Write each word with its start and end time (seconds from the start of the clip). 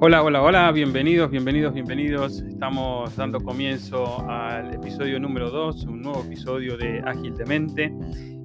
Hola, 0.00 0.22
hola, 0.22 0.42
hola, 0.42 0.70
bienvenidos, 0.70 1.28
bienvenidos, 1.28 1.74
bienvenidos. 1.74 2.40
Estamos 2.42 3.16
dando 3.16 3.40
comienzo 3.40 4.24
al 4.30 4.72
episodio 4.72 5.18
número 5.18 5.50
2, 5.50 5.86
un 5.86 6.02
nuevo 6.02 6.22
episodio 6.22 6.76
de 6.76 7.02
Ágil 7.04 7.34
de 7.36 7.44
Mente. 7.44 7.92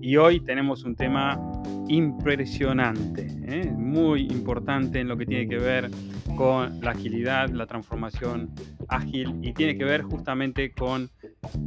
Y 0.01 0.17
hoy 0.17 0.39
tenemos 0.39 0.83
un 0.83 0.95
tema 0.95 1.39
impresionante, 1.87 3.27
¿eh? 3.45 3.71
muy 3.71 4.21
importante 4.21 4.99
en 4.99 5.07
lo 5.07 5.15
que 5.15 5.27
tiene 5.27 5.47
que 5.47 5.59
ver 5.59 5.91
con 6.35 6.81
la 6.81 6.89
agilidad, 6.89 7.49
la 7.49 7.67
transformación 7.67 8.49
ágil 8.87 9.37
y 9.43 9.53
tiene 9.53 9.77
que 9.77 9.85
ver 9.85 10.01
justamente 10.01 10.71
con 10.71 11.11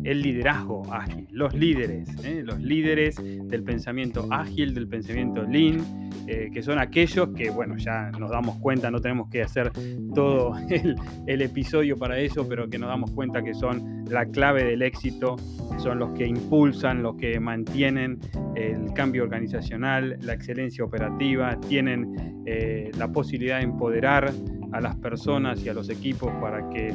el 0.04 0.22
liderazgo 0.22 0.82
ágil, 0.92 1.26
los 1.30 1.54
líderes, 1.54 2.08
¿eh? 2.24 2.42
los 2.44 2.60
líderes 2.60 3.16
del 3.16 3.62
pensamiento 3.62 4.26
ágil, 4.30 4.74
del 4.74 4.88
pensamiento 4.88 5.42
lean, 5.42 5.84
eh, 6.28 6.50
que 6.52 6.62
son 6.62 6.78
aquellos 6.78 7.28
que, 7.30 7.50
bueno, 7.50 7.76
ya 7.76 8.10
nos 8.18 8.30
damos 8.30 8.56
cuenta, 8.58 8.90
no 8.90 9.00
tenemos 9.00 9.28
que 9.28 9.42
hacer 9.42 9.70
todo 10.14 10.54
el, 11.26 11.42
episodio 11.42 11.96
para 11.96 12.18
eso, 12.18 12.48
pero 12.48 12.68
que 12.68 12.78
nos 12.78 12.88
damos 12.88 13.10
cuenta 13.12 13.42
que 13.42 13.54
son 13.54 14.04
la 14.08 14.26
clave 14.26 14.64
del 14.64 14.82
éxito, 14.82 15.36
son 15.78 15.98
los 15.98 16.12
que 16.14 16.26
impulsan, 16.26 17.02
los 17.02 17.16
que 17.16 17.38
mantienen 17.38 18.18
el 18.54 18.92
cambio 18.94 19.22
organizacional, 19.22 20.18
la 20.20 20.32
excelencia 20.32 20.84
operativa, 20.84 21.58
tienen 21.68 22.42
eh, 22.46 22.90
la 22.98 23.08
posibilidad 23.08 23.58
de 23.58 23.64
empoderar 23.64 24.32
a 24.72 24.80
las 24.80 24.96
personas 24.96 25.64
y 25.64 25.68
a 25.68 25.74
los 25.74 25.90
equipos 25.90 26.32
para 26.40 26.68
que 26.70 26.92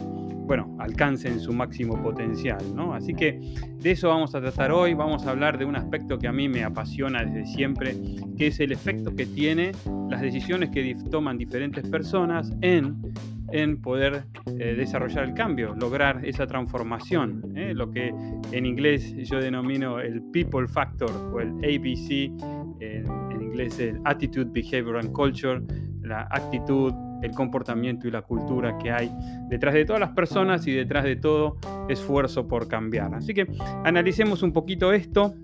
bueno, 0.52 0.76
alcancen 0.80 1.40
su 1.40 1.54
máximo 1.54 2.04
potencial. 2.04 2.60
¿no? 2.76 2.94
Así 2.94 3.14
que 3.14 3.40
de 3.80 3.92
eso 3.92 4.10
vamos 4.10 4.36
a 4.36 4.42
tratar 4.42 4.70
hoy. 4.74 4.94
Vamos 4.94 5.26
a 5.26 5.30
hablar 5.30 5.58
de 5.58 5.64
un 5.64 5.78
aspecto 5.78 6.20
que 6.20 6.28
a 6.28 6.34
mí 6.34 6.50
me 6.50 6.66
apasiona 6.66 7.24
desde 7.24 7.46
siempre, 7.46 7.96
que 8.38 8.48
es 8.48 8.60
el 8.60 8.74
efecto 8.74 9.16
que 9.16 9.26
tiene 9.26 9.72
las 10.10 10.20
decisiones 10.20 10.70
que 10.72 10.94
toman 11.10 11.38
diferentes 11.38 11.88
personas 11.88 12.52
en, 12.60 12.98
en 13.54 13.82
poder 13.82 14.26
eh, 14.60 14.76
desarrollar 14.76 15.24
el 15.24 15.34
cambio, 15.36 15.74
lograr 15.74 16.26
esa 16.26 16.46
transformación. 16.48 17.54
¿eh? 17.56 17.72
Lo 17.74 17.90
que 17.90 18.14
en 18.52 18.66
inglés 18.66 19.16
yo 19.24 19.40
denomino 19.40 20.02
el 20.02 20.22
people 20.34 20.68
factor 20.68 21.12
o 21.34 21.40
el 21.40 21.52
ABC, 21.60 22.30
en, 22.82 23.06
en 23.32 23.42
inglés 23.42 23.80
el 23.80 24.02
attitude, 24.04 24.50
behavior 24.52 24.98
and 24.98 25.14
culture, 25.14 25.62
la 26.02 26.28
actitud, 26.30 26.94
el 27.22 27.32
comportamiento 27.32 28.08
y 28.08 28.12
la 28.12 28.22
cultura 28.22 28.78
que 28.78 28.92
hay 28.92 29.12
detrás 29.48 29.74
de 29.74 29.86
todas 29.86 30.00
las 30.00 30.12
personas 30.12 30.66
y 30.68 30.72
detrás 30.72 31.04
de 31.04 31.16
todo 31.16 31.58
esfuerzo 31.90 32.48
por 32.48 32.68
cambiar. 32.68 33.14
Así 33.14 33.34
que 33.34 33.48
analicemos 33.84 34.44
un 34.44 34.54
poquito 34.54 34.94
esto 34.94 35.36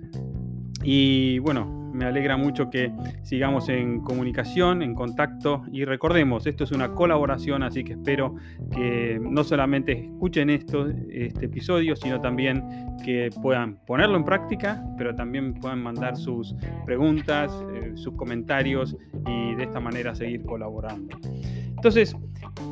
y 0.84 1.40
bueno, 1.40 1.78
me 1.98 2.06
alegra 2.06 2.38
mucho 2.38 2.70
que 2.70 2.92
sigamos 3.24 3.70
en 3.70 4.02
comunicación, 4.02 4.84
en 4.84 4.94
contacto 4.94 5.64
y 5.72 5.84
recordemos, 5.84 6.46
esto 6.46 6.64
es 6.64 6.72
una 6.72 6.94
colaboración, 6.94 7.64
así 7.64 7.84
que 7.84 7.94
espero 7.94 8.36
que 8.72 9.20
no 9.20 9.44
solamente 9.44 10.06
escuchen 10.06 10.52
esto, 10.52 10.88
este 11.10 11.48
episodio, 11.48 11.96
sino 11.96 12.22
también 12.22 12.64
que 13.04 13.30
puedan 13.42 13.78
ponerlo 13.86 14.16
en 14.16 14.26
práctica, 14.26 14.84
pero 14.98 15.16
también 15.16 15.56
puedan 15.56 15.82
mandar 15.82 16.18
sus 16.18 16.56
preguntas, 16.86 17.52
eh, 17.74 17.94
sus 17.96 18.14
comentarios 18.14 18.96
y 19.26 19.56
de 19.56 19.64
esta 19.64 19.80
manera 19.80 20.14
seguir 20.14 20.44
colaborando. 20.44 21.18
Entonces, 21.78 22.18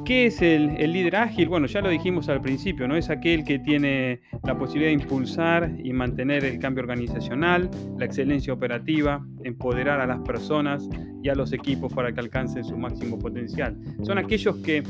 ¿qué 0.04 0.26
es 0.26 0.42
el, 0.42 0.76
líder 0.92 1.16
ágil? 1.16 1.48
Bueno, 1.48 1.68
ya 1.68 1.80
lo 1.80 1.90
dijimos 1.90 2.28
al 2.28 2.42
principio, 2.42 2.88
¿no? 2.88 2.96
Es 2.96 3.12
aquel 3.12 3.46
que 3.46 3.60
tiene 3.60 4.22
la 4.44 4.58
posibilidad 4.58 4.90
de 4.90 5.04
impulsar 5.04 5.72
y 5.84 5.94
mantener 5.94 6.44
el 6.44 6.58
cambio 6.58 6.82
organizacional, 6.82 7.70
la 8.00 8.06
excelencia 8.06 8.52
operativa, 8.52 9.24
empoderar 9.44 10.02
a 10.02 10.08
las 10.08 10.20
personas 10.22 10.90
y 11.22 11.30
a 11.30 11.36
los 11.36 11.54
equipos 11.54 11.94
para 11.94 12.12
que 12.12 12.20
alcancen 12.20 12.64
su 12.64 12.76
máximo 12.76 13.20
potencial. 13.20 13.78
Son 14.02 14.18
aquellos 14.18 14.56
que 14.58 14.84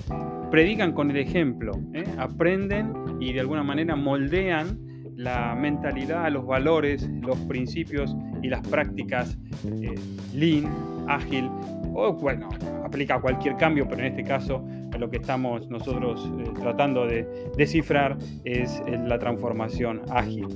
predican 0.49 0.93
con 0.93 1.11
el 1.11 1.17
ejemplo, 1.17 1.73
¿eh? 1.93 2.05
aprenden 2.17 2.93
y 3.19 3.33
de 3.33 3.41
alguna 3.41 3.63
manera 3.63 3.97
moldean 3.97 4.79
la 5.17 5.55
mentalidad, 5.55 6.31
los 6.31 6.45
valores, 6.45 7.09
los 7.21 7.37
principios 7.41 8.15
y 8.41 8.47
las 8.47 8.65
prácticas 8.67 9.37
eh, 9.81 9.95
lean, 10.33 10.71
ágil, 11.07 11.49
o 11.95 12.13
bueno, 12.13 12.49
aplica 12.83 13.15
a 13.15 13.21
cualquier 13.21 13.55
cambio, 13.55 13.87
pero 13.87 14.01
en 14.01 14.07
este 14.07 14.23
caso 14.23 14.63
lo 14.97 15.09
que 15.09 15.17
estamos 15.17 15.69
nosotros 15.69 16.29
eh, 16.39 16.51
tratando 16.59 17.05
de 17.05 17.27
descifrar 17.57 18.17
es, 18.43 18.81
la 19.05 19.19
transformación 19.19 20.01
ágil. 20.09 20.47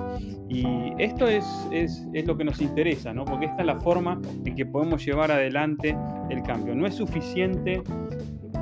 Y 0.48 0.66
esto 0.98 1.28
es, 1.28 1.46
es, 1.72 2.08
es, 2.14 2.26
lo 2.26 2.38
que 2.38 2.44
nos 2.44 2.62
interesa, 2.62 3.14
¿no? 3.14 3.26
porque 3.26 3.46
esta 3.46 3.62
es 3.62 3.66
la 3.66 3.76
forma 3.76 4.20
en 4.46 4.56
que 4.56 4.66
podemos 4.66 5.06
llevar 5.06 5.32
adelante 5.32 5.96
el 6.30 6.42
cambio. 6.44 6.76
No 6.76 6.88
es 6.88 6.96
suficiente 6.96 7.82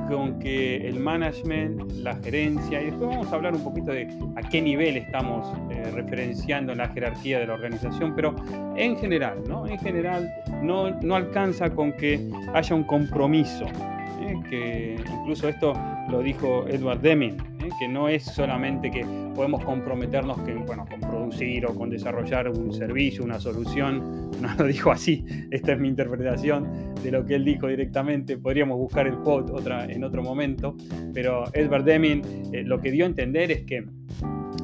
con 0.10 0.40
que 0.40 0.88
el 0.88 1.00
management, 1.00 1.92
la 2.04 2.16
gerencia, 2.16 2.82
y 2.82 2.86
después 2.86 3.10
vamos 3.10 3.32
a 3.32 3.36
hablar 3.36 3.54
un 3.54 3.64
poquito 3.64 3.92
de 3.92 4.08
a 4.36 4.42
qué 4.42 4.62
nivel 4.62 4.98
estamos 4.98 5.56
eh, 5.72 5.92
referenciando 5.94 6.72
en 6.72 6.80
la 6.80 6.90
jerarquía 6.90 7.40
de 7.40 7.48
la 7.48 7.54
organización, 7.54 8.14
pero 8.16 8.36
en 8.76 8.98
general, 8.98 9.44
¿no? 9.48 9.68
En 9.68 9.80
general 9.80 10.32
no, 10.62 10.92
no 11.02 11.16
alcanza 11.16 11.70
con 11.70 11.94
que 11.94 12.30
haya 12.54 12.76
un 12.76 12.84
compromiso, 12.84 13.66
¿eh? 13.66 14.36
que 14.50 14.96
incluso 15.20 15.50
esto 15.50 15.74
lo 16.10 16.22
dijo 16.22 16.68
Edward 16.68 17.02
Deming, 17.02 17.57
que 17.80 17.88
no 17.88 18.10
es 18.10 18.24
solamente 18.24 18.90
que 18.92 19.06
podemos 19.36 19.64
comprometernos 19.64 20.38
con 20.38 21.00
producir 21.02 21.66
o 21.66 21.76
con 21.76 21.90
desarrollar 21.90 22.50
un 22.50 22.74
servicio, 22.74 23.24
una 23.24 23.40
solución, 23.40 24.32
no 24.42 24.54
lo 24.58 24.66
dijo 24.66 24.92
así, 24.92 25.26
esta 25.52 25.74
es 25.74 25.80
mi 25.80 25.88
interpretación 25.88 26.96
de 27.04 27.12
lo 27.12 27.26
que 27.26 27.36
él 27.36 27.46
dijo 27.46 27.68
directamente, 27.68 28.38
podríamos 28.38 28.78
buscar 28.78 29.08
el 29.08 29.18
quote 29.18 29.52
otra, 29.52 29.86
en 29.86 30.04
otro 30.04 30.24
momento, 30.24 30.76
pero 31.14 31.44
Edward 31.54 31.84
Deming 31.84 32.22
eh, 32.54 32.64
lo 32.64 32.80
que 32.80 32.92
dio 32.92 33.06
a 33.06 33.08
entender 33.08 33.52
es 33.52 33.64
que 33.64 33.86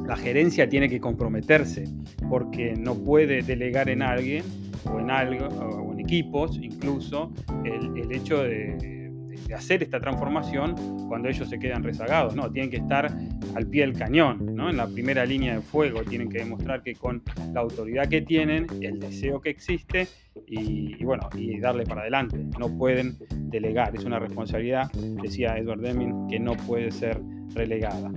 la 0.08 0.18
gerencia 0.18 0.68
tiene 0.68 0.90
que 0.90 1.00
comprometerse 1.00 1.86
porque 2.30 2.76
no 2.76 2.96
puede 2.96 3.42
delegar 3.42 3.90
en 3.90 4.02
alguien 4.02 4.44
o 4.92 5.00
en 5.00 5.10
algo 5.10 5.48
o 5.48 5.94
en 5.94 6.00
equipos 6.00 6.60
incluso 6.62 7.32
el 7.64 8.12
hecho 8.12 8.44
de 8.44 9.03
de 9.48 9.54
hacer 9.54 9.84
esta 9.84 10.00
transformación 10.00 10.76
cuando 11.08 11.30
ellos 11.30 11.50
se 11.50 11.60
quedan 11.60 11.84
rezagados, 11.84 12.36
¿no? 12.36 12.52
Tienen 12.52 12.70
que 12.70 12.78
estar 12.78 13.12
al 13.56 13.68
pie 13.68 13.82
del 13.82 13.94
cañón, 13.94 14.56
¿no? 14.56 14.70
En 14.70 14.78
la 14.78 14.88
primera 14.88 15.26
línea 15.26 15.56
de 15.56 15.62
fuego, 15.62 16.02
tienen 16.04 16.30
que 16.30 16.40
demostrar 16.40 16.84
que 16.84 16.96
con 16.96 17.22
la 17.54 17.62
autoridad 17.62 18.08
que 18.08 18.22
tienen, 18.22 18.68
el 18.82 19.00
deseo 19.00 19.42
que 19.42 19.50
existe 19.50 20.08
y, 20.48 21.04
bueno, 21.04 21.30
y 21.36 21.60
darle 21.60 21.86
para 21.86 22.02
adelante. 22.02 22.38
No 22.60 22.78
pueden 22.78 23.18
delegar, 23.50 23.96
es 23.96 24.06
una 24.06 24.20
responsabilidad, 24.20 24.92
decía 25.22 25.58
Edward 25.58 25.82
Deming, 25.82 26.28
que 26.28 26.40
no 26.40 26.54
puede 26.54 26.92
ser 26.92 27.22
relegada. 27.54 28.12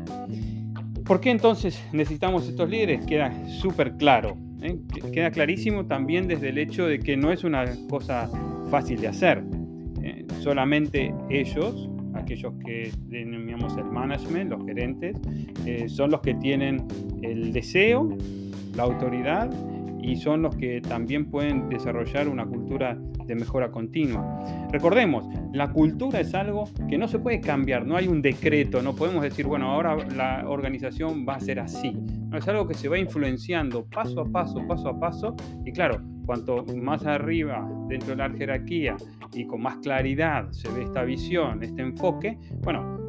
¿Por 1.05 1.21
qué 1.21 1.31
entonces 1.31 1.83
necesitamos 1.93 2.49
estos 2.49 2.69
líderes? 2.69 3.05
Queda 3.07 3.33
súper 3.49 3.97
claro. 3.97 4.37
¿eh? 4.61 4.77
Queda 5.13 5.31
clarísimo 5.31 5.87
también 5.87 6.27
desde 6.27 6.49
el 6.49 6.59
hecho 6.59 6.87
de 6.87 6.99
que 6.99 7.17
no 7.17 7.31
es 7.31 7.45
una 7.45 7.65
cosa 7.89 8.29
fácil 8.71 9.01
de 9.01 9.09
hacer 9.09 9.45
solamente 10.47 11.13
ellos, 11.29 11.91
aquellos 12.15 12.53
que 12.65 12.93
denominamos 13.09 13.77
el 13.77 13.87
management, 13.87 14.51
los 14.51 14.65
gerentes, 14.65 15.21
eh, 15.67 15.89
son 15.89 16.13
los 16.13 16.21
que 16.21 16.35
tienen 16.35 16.87
el 17.23 17.53
deseo, 17.53 18.17
la 18.77 18.85
autoridad 18.85 19.51
y 20.01 20.15
son 20.15 20.43
los 20.43 20.55
que 20.55 20.81
también 20.81 21.27
pueden 21.33 21.69
desarrollar 21.69 22.29
una 22.29 22.47
cultura 22.47 22.97
de 23.27 23.35
mejora 23.35 23.71
continua. 23.71 24.69
Recordemos, 24.71 25.27
la 25.53 25.71
cultura 25.73 26.21
es 26.21 26.35
algo 26.35 26.69
que 26.89 26.99
no 26.99 27.09
se 27.09 27.19
puede 27.19 27.41
cambiar, 27.41 27.87
no 27.87 27.97
hay 27.97 28.09
un 28.09 28.23
decreto, 28.23 28.83
no 28.83 28.95
podemos 28.95 29.23
decir, 29.23 29.47
bueno, 29.47 29.71
ahora 29.71 29.97
la 30.15 30.49
organización 30.49 31.27
va 31.29 31.35
a 31.35 31.41
ser 31.41 31.61
así. 31.61 31.93
No, 32.29 32.37
es 32.39 32.47
algo 32.49 32.67
que 32.67 32.75
se 32.75 32.89
va 32.89 32.99
influenciando 32.99 33.87
paso 33.87 34.21
a 34.21 34.25
paso, 34.25 34.67
paso 34.67 34.89
a 34.89 34.99
paso, 34.99 35.37
y 35.65 35.73
claro, 35.73 36.01
cuanto 36.25 36.65
más 36.77 37.07
arriba 37.07 37.67
dentro 37.89 38.11
de 38.11 38.17
la 38.17 38.31
jerarquía 38.31 38.97
y 39.33 39.47
con 39.47 39.63
más 39.63 39.77
claridad 39.79 40.51
se 40.51 40.69
ve 40.71 40.83
esta 40.83 41.05
visión, 41.05 41.63
este 41.63 41.83
enfoque, 41.83 42.39
bueno, 42.63 43.07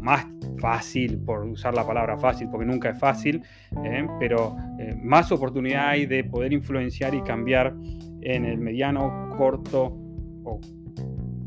más 0.00 0.26
fácil, 0.58 1.18
por 1.18 1.44
usar 1.44 1.74
la 1.74 1.86
palabra 1.86 2.16
fácil, 2.18 2.48
porque 2.50 2.66
nunca 2.66 2.90
es 2.90 2.98
fácil, 2.98 3.42
¿eh? 3.84 4.06
pero 4.18 4.56
eh, 4.78 4.96
más 5.02 5.30
oportunidad 5.32 5.88
hay 5.88 6.06
de 6.06 6.24
poder 6.24 6.52
influenciar 6.52 7.14
y 7.14 7.22
cambiar 7.22 7.74
en 8.22 8.44
el 8.44 8.58
mediano, 8.58 9.34
corto 9.36 9.96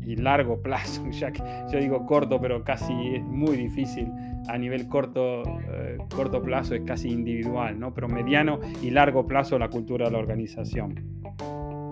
y 0.04 0.16
largo 0.16 0.60
plazo. 0.60 1.04
Ya 1.12 1.32
que 1.32 1.42
yo 1.70 1.78
digo 1.78 2.06
corto, 2.06 2.40
pero 2.40 2.64
casi 2.64 2.92
es 3.14 3.22
muy 3.22 3.56
difícil 3.56 4.08
a 4.48 4.58
nivel 4.58 4.88
corto, 4.88 5.42
eh, 5.42 5.98
corto 6.14 6.42
plazo, 6.42 6.74
es 6.74 6.82
casi 6.82 7.08
individual, 7.08 7.78
¿no? 7.78 7.94
pero 7.94 8.08
mediano 8.08 8.58
y 8.82 8.90
largo 8.90 9.26
plazo 9.26 9.58
la 9.58 9.68
cultura 9.68 10.06
de 10.06 10.12
la 10.12 10.18
organización. 10.18 11.22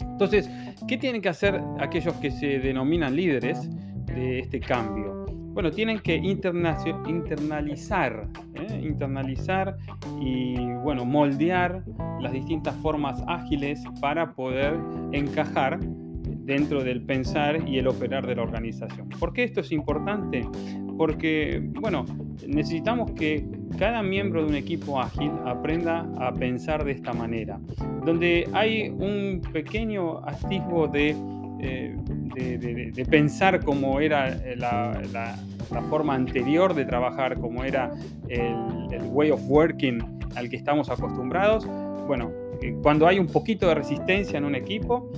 Entonces, 0.02 0.50
¿qué 0.86 0.98
tienen 0.98 1.22
que 1.22 1.28
hacer 1.28 1.60
aquellos 1.78 2.14
que 2.14 2.30
se 2.30 2.58
denominan 2.58 3.14
líderes 3.14 3.70
de 4.06 4.40
este 4.40 4.60
cambio? 4.60 5.26
Bueno, 5.52 5.70
tienen 5.70 6.00
que 6.00 6.16
internalizar, 6.16 8.28
¿eh? 8.60 8.80
internalizar 8.82 9.76
y 10.20 10.56
bueno, 10.82 11.04
moldear 11.04 11.84
las 12.20 12.32
distintas 12.32 12.74
formas 12.76 13.22
ágiles 13.26 13.82
para 14.00 14.34
poder 14.34 14.78
encajar 15.12 15.80
dentro 16.50 16.82
del 16.82 17.02
pensar 17.02 17.68
y 17.68 17.78
el 17.78 17.88
operar 17.88 18.26
de 18.26 18.36
la 18.36 18.42
organización. 18.42 19.08
¿Por 19.08 19.32
qué 19.32 19.44
esto 19.44 19.60
es 19.60 19.72
importante? 19.72 20.46
Porque, 20.96 21.62
bueno, 21.80 22.04
necesitamos 22.46 23.12
que 23.12 23.46
cada 23.78 24.02
miembro 24.02 24.42
de 24.42 24.48
un 24.48 24.56
equipo 24.56 25.00
ágil 25.00 25.30
aprenda 25.46 26.08
a 26.18 26.32
pensar 26.34 26.84
de 26.84 26.92
esta 26.92 27.12
manera, 27.12 27.60
donde 28.04 28.48
hay 28.52 28.88
un 28.90 29.40
pequeño 29.52 30.18
atisbo 30.26 30.88
de, 30.88 31.16
eh, 31.62 31.96
de, 32.34 33.06
pensar 33.06 33.64
como 33.64 34.00
era 34.00 34.36
la, 34.56 35.36
forma 35.88 36.14
anterior 36.14 36.74
de 36.74 36.84
trabajar, 36.84 37.38
como 37.38 37.64
era 37.64 37.92
el, 38.28 38.92
el 38.92 39.02
way 39.10 39.30
of 39.30 39.40
working 39.46 39.98
al 40.36 40.48
que 40.48 40.56
estamos 40.56 40.90
acostumbrados. 40.90 41.66
Bueno, 42.06 42.30
eh, 42.62 42.76
cuando 42.82 43.06
hay 43.06 43.18
un 43.18 43.26
poquito 43.26 43.68
de 43.68 43.74
resistencia 43.74 44.38
en 44.38 44.44
un 44.44 44.54
equipo, 44.54 45.10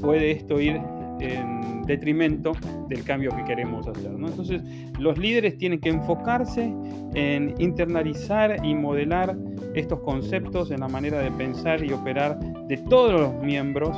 puede 0.00 0.32
esto 0.32 0.60
ir 0.60 0.80
en 1.20 1.82
detrimento 1.82 2.52
del 2.88 3.04
cambio 3.04 3.30
que 3.36 3.44
queremos 3.44 3.86
hacer. 3.86 4.10
Entonces, 4.12 4.62
los 4.98 5.18
líderes 5.18 5.56
tienen 5.58 5.80
que 5.80 5.88
enfocarse 5.88 6.72
en 7.14 7.54
internalizar 7.58 8.64
y 8.64 8.74
modelar 8.74 9.36
estos 9.74 10.00
conceptos 10.00 10.70
en 10.70 10.80
la 10.80 10.88
manera 10.88 11.18
de 11.18 11.30
pensar 11.32 11.84
y 11.84 11.92
operar 11.92 12.38
de 12.66 12.76
todos 12.76 13.20
los 13.20 13.42
miembros 13.42 13.96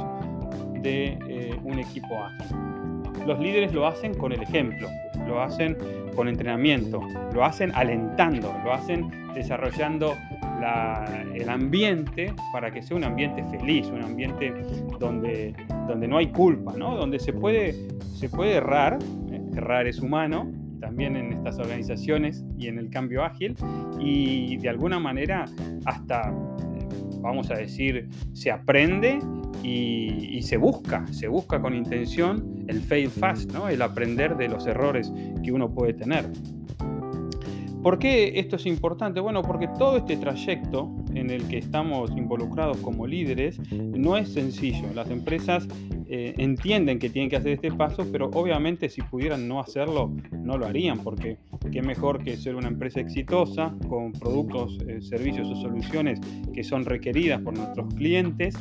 de 0.82 1.18
eh, 1.28 1.56
un 1.64 1.78
equipo 1.78 2.22
ágil. 2.22 2.56
Los 3.26 3.38
líderes 3.38 3.72
lo 3.72 3.86
hacen 3.86 4.14
con 4.14 4.32
el 4.32 4.42
ejemplo, 4.42 4.88
lo 5.26 5.40
hacen 5.40 5.76
con 6.16 6.28
entrenamiento, 6.28 7.00
lo 7.32 7.44
hacen 7.44 7.70
alentando, 7.74 8.52
lo 8.64 8.72
hacen 8.72 9.10
desarrollando 9.34 10.14
el 11.34 11.48
ambiente 11.48 12.32
para 12.52 12.70
que 12.70 12.82
sea 12.82 12.96
un 12.96 13.04
ambiente 13.04 13.42
feliz, 13.44 13.88
un 13.88 14.02
ambiente 14.02 14.52
donde, 14.98 15.54
donde 15.88 16.06
no 16.06 16.18
hay 16.18 16.28
culpa, 16.28 16.74
¿no? 16.76 16.96
donde 16.96 17.18
se 17.18 17.32
puede, 17.32 17.74
se 18.14 18.28
puede 18.28 18.54
errar, 18.54 18.98
¿eh? 19.30 19.40
errar 19.56 19.86
es 19.86 20.00
humano, 20.00 20.52
también 20.80 21.16
en 21.16 21.32
estas 21.32 21.58
organizaciones 21.58 22.44
y 22.58 22.68
en 22.68 22.78
el 22.78 22.90
cambio 22.90 23.24
ágil, 23.24 23.56
y 24.00 24.56
de 24.58 24.68
alguna 24.68 24.98
manera 24.98 25.46
hasta, 25.84 26.32
vamos 27.20 27.50
a 27.50 27.54
decir, 27.54 28.08
se 28.32 28.50
aprende 28.50 29.18
y, 29.62 30.42
se 30.42 30.56
busca, 30.56 31.06
se 31.12 31.28
busca 31.28 31.60
con 31.60 31.74
intención 31.74 32.64
el 32.66 32.80
fail 32.80 33.10
fast, 33.10 33.52
el 33.70 33.82
aprender 33.82 34.36
de 34.36 34.48
los 34.48 34.66
errores 34.66 35.12
que 35.42 35.52
uno 35.52 35.70
puede 35.72 35.94
tener. 35.94 36.28
¿Por 37.82 37.98
qué 37.98 38.38
esto 38.38 38.56
es 38.56 38.66
importante? 38.66 39.20
Bueno, 39.20 39.42
porque 39.42 39.68
todo 39.78 39.96
este 39.96 40.16
trayecto 40.16 40.94
en 41.14 41.30
el 41.30 41.46
que 41.48 41.58
estamos 41.58 42.10
involucrados 42.16 42.76
como 42.78 43.06
líderes 43.06 43.58
no 43.72 44.16
es 44.16 44.32
sencillo. 44.32 44.86
Las 44.94 45.10
empresas 45.10 45.66
eh, 46.06 46.34
entienden 46.36 46.98
que 46.98 47.08
tienen 47.08 47.30
que 47.30 47.36
hacer 47.36 47.52
este 47.52 47.72
paso, 47.72 48.06
pero 48.12 48.30
obviamente 48.34 48.88
si 48.88 49.00
pudieran 49.02 49.48
no 49.48 49.60
hacerlo, 49.60 50.12
no 50.30 50.58
lo 50.58 50.66
harían, 50.66 50.98
porque 50.98 51.38
qué 51.70 51.82
mejor 51.82 52.22
que 52.22 52.36
ser 52.36 52.54
una 52.54 52.68
empresa 52.68 53.00
exitosa 53.00 53.74
con 53.88 54.12
productos, 54.12 54.78
eh, 54.86 55.00
servicios 55.00 55.48
o 55.48 55.56
soluciones 55.56 56.20
que 56.52 56.64
son 56.64 56.84
requeridas 56.84 57.40
por 57.40 57.56
nuestros 57.56 57.94
clientes 57.94 58.54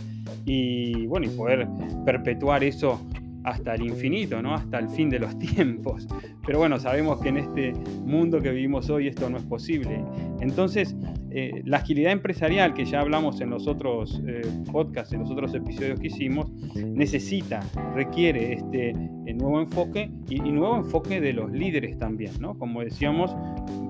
y 0.45 1.06
bueno, 1.07 1.27
y 1.27 1.30
poder 1.30 1.68
perpetuar 2.06 2.63
eso 2.63 3.01
hasta 3.43 3.75
el 3.75 3.83
infinito, 3.83 4.41
¿no? 4.41 4.53
hasta 4.53 4.79
el 4.79 4.89
fin 4.89 5.09
de 5.09 5.19
los 5.19 5.38
tiempos. 5.39 6.07
Pero 6.45 6.59
bueno, 6.59 6.79
sabemos 6.79 7.21
que 7.21 7.29
en 7.29 7.38
este 7.38 7.73
mundo 8.05 8.41
que 8.41 8.51
vivimos 8.51 8.89
hoy 8.89 9.07
esto 9.07 9.29
no 9.29 9.38
es 9.38 9.43
posible. 9.43 10.03
Entonces, 10.39 10.95
eh, 11.31 11.61
la 11.65 11.77
agilidad 11.77 12.11
empresarial 12.11 12.73
que 12.73 12.85
ya 12.85 12.99
hablamos 12.99 13.39
en 13.41 13.49
los 13.49 13.67
otros 13.67 14.21
eh, 14.27 14.41
podcasts, 14.71 15.13
en 15.13 15.21
los 15.21 15.31
otros 15.31 15.53
episodios 15.53 15.99
que 15.99 16.07
hicimos, 16.07 16.51
necesita, 16.75 17.61
requiere 17.95 18.53
este 18.53 18.89
eh, 18.89 19.33
nuevo 19.33 19.61
enfoque 19.61 20.11
y, 20.27 20.35
y, 20.35 20.51
nuevo 20.51 20.75
enfoque 20.75 21.21
de 21.21 21.33
los 21.33 21.51
líderes 21.51 21.97
también, 21.97 22.33
¿no? 22.39 22.57
Como 22.57 22.81
decíamos, 22.81 23.35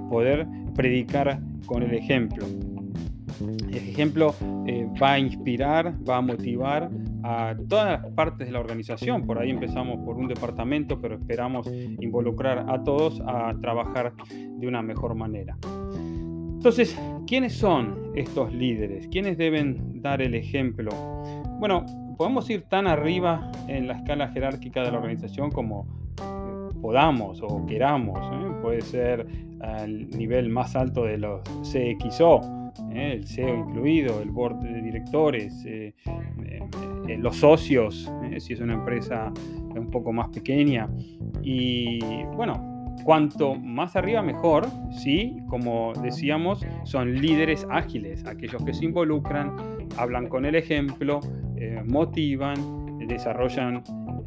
poder 0.09 0.45
predicar 0.75 1.39
con 1.65 1.83
el 1.83 1.93
ejemplo. 1.93 2.45
El 3.69 3.89
ejemplo 3.89 4.35
va 5.01 5.13
a 5.13 5.19
inspirar, 5.19 5.93
va 6.07 6.17
a 6.17 6.21
motivar 6.21 6.89
a 7.23 7.55
todas 7.67 8.01
las 8.01 8.11
partes 8.13 8.47
de 8.47 8.53
la 8.53 8.59
organización. 8.59 9.25
Por 9.25 9.39
ahí 9.39 9.49
empezamos 9.49 9.99
por 10.05 10.17
un 10.17 10.27
departamento, 10.27 10.99
pero 10.99 11.15
esperamos 11.15 11.67
involucrar 11.99 12.65
a 12.69 12.83
todos 12.83 13.21
a 13.25 13.53
trabajar 13.61 14.13
de 14.29 14.67
una 14.67 14.81
mejor 14.81 15.15
manera. 15.15 15.57
Entonces, 16.61 16.95
¿quiénes 17.25 17.53
son 17.53 18.11
estos 18.15 18.53
líderes? 18.53 19.07
¿Quiénes 19.07 19.37
deben 19.37 20.01
dar 20.01 20.21
el 20.21 20.35
ejemplo? 20.35 20.91
Bueno, 21.59 21.85
podemos 22.17 22.47
ir 22.51 22.63
tan 22.63 22.85
arriba 22.85 23.51
en 23.67 23.87
la 23.87 23.95
escala 23.95 24.27
jerárquica 24.27 24.83
de 24.83 24.91
la 24.91 24.99
organización 24.99 25.49
como 25.49 25.87
eh, 26.21 26.69
podamos 26.79 27.41
o 27.41 27.65
queramos. 27.65 28.19
¿eh? 28.19 28.51
Puede 28.61 28.81
ser 28.81 29.25
al 29.61 30.09
nivel 30.11 30.49
más 30.49 30.75
alto 30.75 31.05
de 31.05 31.17
los 31.17 31.41
CXO, 31.61 32.41
¿eh? 32.93 33.13
el 33.13 33.27
CEO 33.27 33.55
incluido, 33.55 34.21
el 34.21 34.31
board 34.31 34.59
de 34.59 34.81
directores, 34.81 35.63
eh, 35.65 35.93
eh, 37.07 37.17
los 37.17 37.37
socios, 37.37 38.11
si 38.37 38.53
es 38.53 38.59
una 38.59 38.73
empresa 38.73 39.31
un 39.75 39.89
poco 39.89 40.11
más 40.11 40.29
pequeña. 40.29 40.89
Y 41.41 41.99
bueno, 42.35 42.95
cuanto 43.03 43.55
más 43.55 43.95
arriba 43.95 44.21
mejor, 44.21 44.67
sí, 44.91 45.37
como 45.47 45.93
decíamos, 46.01 46.65
son 46.83 47.19
líderes 47.19 47.65
ágiles, 47.69 48.25
aquellos 48.25 48.63
que 48.63 48.73
se 48.73 48.85
involucran, 48.85 49.55
hablan 49.97 50.27
con 50.27 50.45
el 50.45 50.55
ejemplo, 50.55 51.19
motivan, 51.85 52.97
desarrollan 53.07 53.83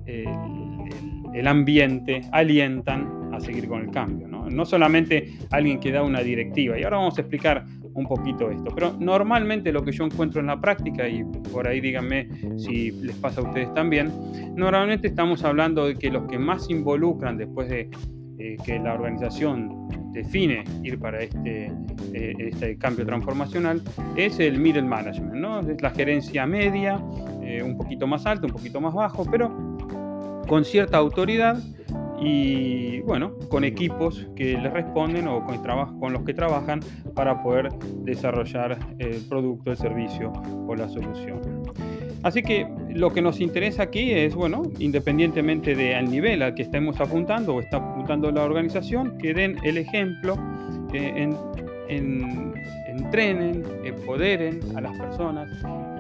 el, 0.07 1.47
ambiente, 1.47 2.23
alientan 2.33 3.33
a 3.33 3.41
seguir 3.41 3.69
con 3.69 3.83
el 3.83 3.91
cambio. 3.91 4.29
¿no? 4.29 4.35
no 4.51 4.65
solamente 4.65 5.33
alguien 5.51 5.81
que 5.81 5.93
da 5.93 6.03
una 6.03 6.21
directiva. 6.21 6.79
Y 6.79 6.85
ahora 6.85 6.99
vamos 6.99 7.19
a 7.19 7.23
explicar 7.23 7.65
un 7.95 8.07
poquito 8.07 8.51
esto. 8.51 8.71
Pero 8.75 8.95
normalmente 8.99 9.73
lo 9.73 9.83
que 9.83 9.93
yo 9.93 10.05
encuentro 10.05 10.41
en 10.41 10.49
la 10.49 10.61
práctica, 10.61 11.09
y 11.09 11.25
por 11.53 11.67
ahí 11.67 11.81
díganme 11.81 12.29
si 12.57 12.91
les 12.91 13.17
pasa 13.17 13.41
a 13.41 13.45
ustedes 13.45 13.73
también, 13.75 14.13
normalmente 14.55 15.09
estamos 15.09 15.45
hablando 15.45 15.87
de 15.87 15.97
que 15.97 16.11
los 16.11 16.27
que 16.27 16.39
más 16.39 16.69
involucran 16.71 17.37
después 17.37 17.69
de 17.69 17.91
eh, 18.39 18.57
que 18.65 18.79
la 18.79 18.95
organización 18.95 19.89
define 20.13 20.65
ir 20.83 20.99
para 20.99 21.21
este, 21.21 21.73
eh, 22.13 22.35
este 22.39 22.79
cambio 22.79 23.05
transformacional 23.05 23.83
es 24.17 24.39
el 24.39 24.59
middle 24.59 24.83
management, 24.83 25.35
¿no? 25.35 25.61
es 25.61 25.81
la 25.83 25.91
gerencia 25.91 26.47
media, 26.47 27.01
eh, 27.43 27.63
un 27.63 27.77
poquito 27.77 28.07
más 28.07 28.25
alto, 28.27 28.47
un 28.47 28.53
poquito 28.53 28.81
más 28.81 28.95
bajo, 28.95 29.25
pero 29.31 29.51
con 30.47 30.65
cierta 30.65 30.99
autoridad 30.99 31.59
y 32.25 33.01
bueno, 33.03 33.35
con 33.51 33.65
equipos 33.65 34.27
que 34.35 34.57
les 34.57 34.73
responden 34.73 35.29
o 35.29 35.45
con, 35.45 35.59
con 36.01 36.13
los 36.13 36.23
que 36.23 36.33
trabajan 36.33 36.81
para 37.15 37.43
poder 37.43 37.69
desarrollar 38.03 38.79
el 38.99 39.21
producto, 39.29 39.71
el 39.71 39.77
servicio 39.77 40.33
o 40.67 40.75
la 40.75 40.89
solución. 40.89 41.41
Así 42.23 42.43
que 42.43 42.67
lo 42.89 43.13
que 43.13 43.21
nos 43.21 43.41
interesa 43.41 43.83
aquí 43.83 44.13
es, 44.13 44.35
bueno, 44.35 44.63
independientemente 44.79 45.75
del 45.75 46.11
nivel 46.11 46.41
al 46.41 46.55
que 46.55 46.63
estemos 46.63 46.99
apuntando 46.99 47.57
o 47.57 47.61
está 47.61 47.77
apuntando 47.77 48.31
la 48.31 48.43
organización, 48.43 49.19
que 49.19 49.35
den 49.35 49.59
el 49.63 49.77
ejemplo, 49.77 50.39
eh, 50.95 51.29
en, 51.89 52.55
entrenen, 52.87 53.63
empoderen 53.85 54.61
a 54.75 54.81
las 54.81 54.99
personas. 54.99 55.51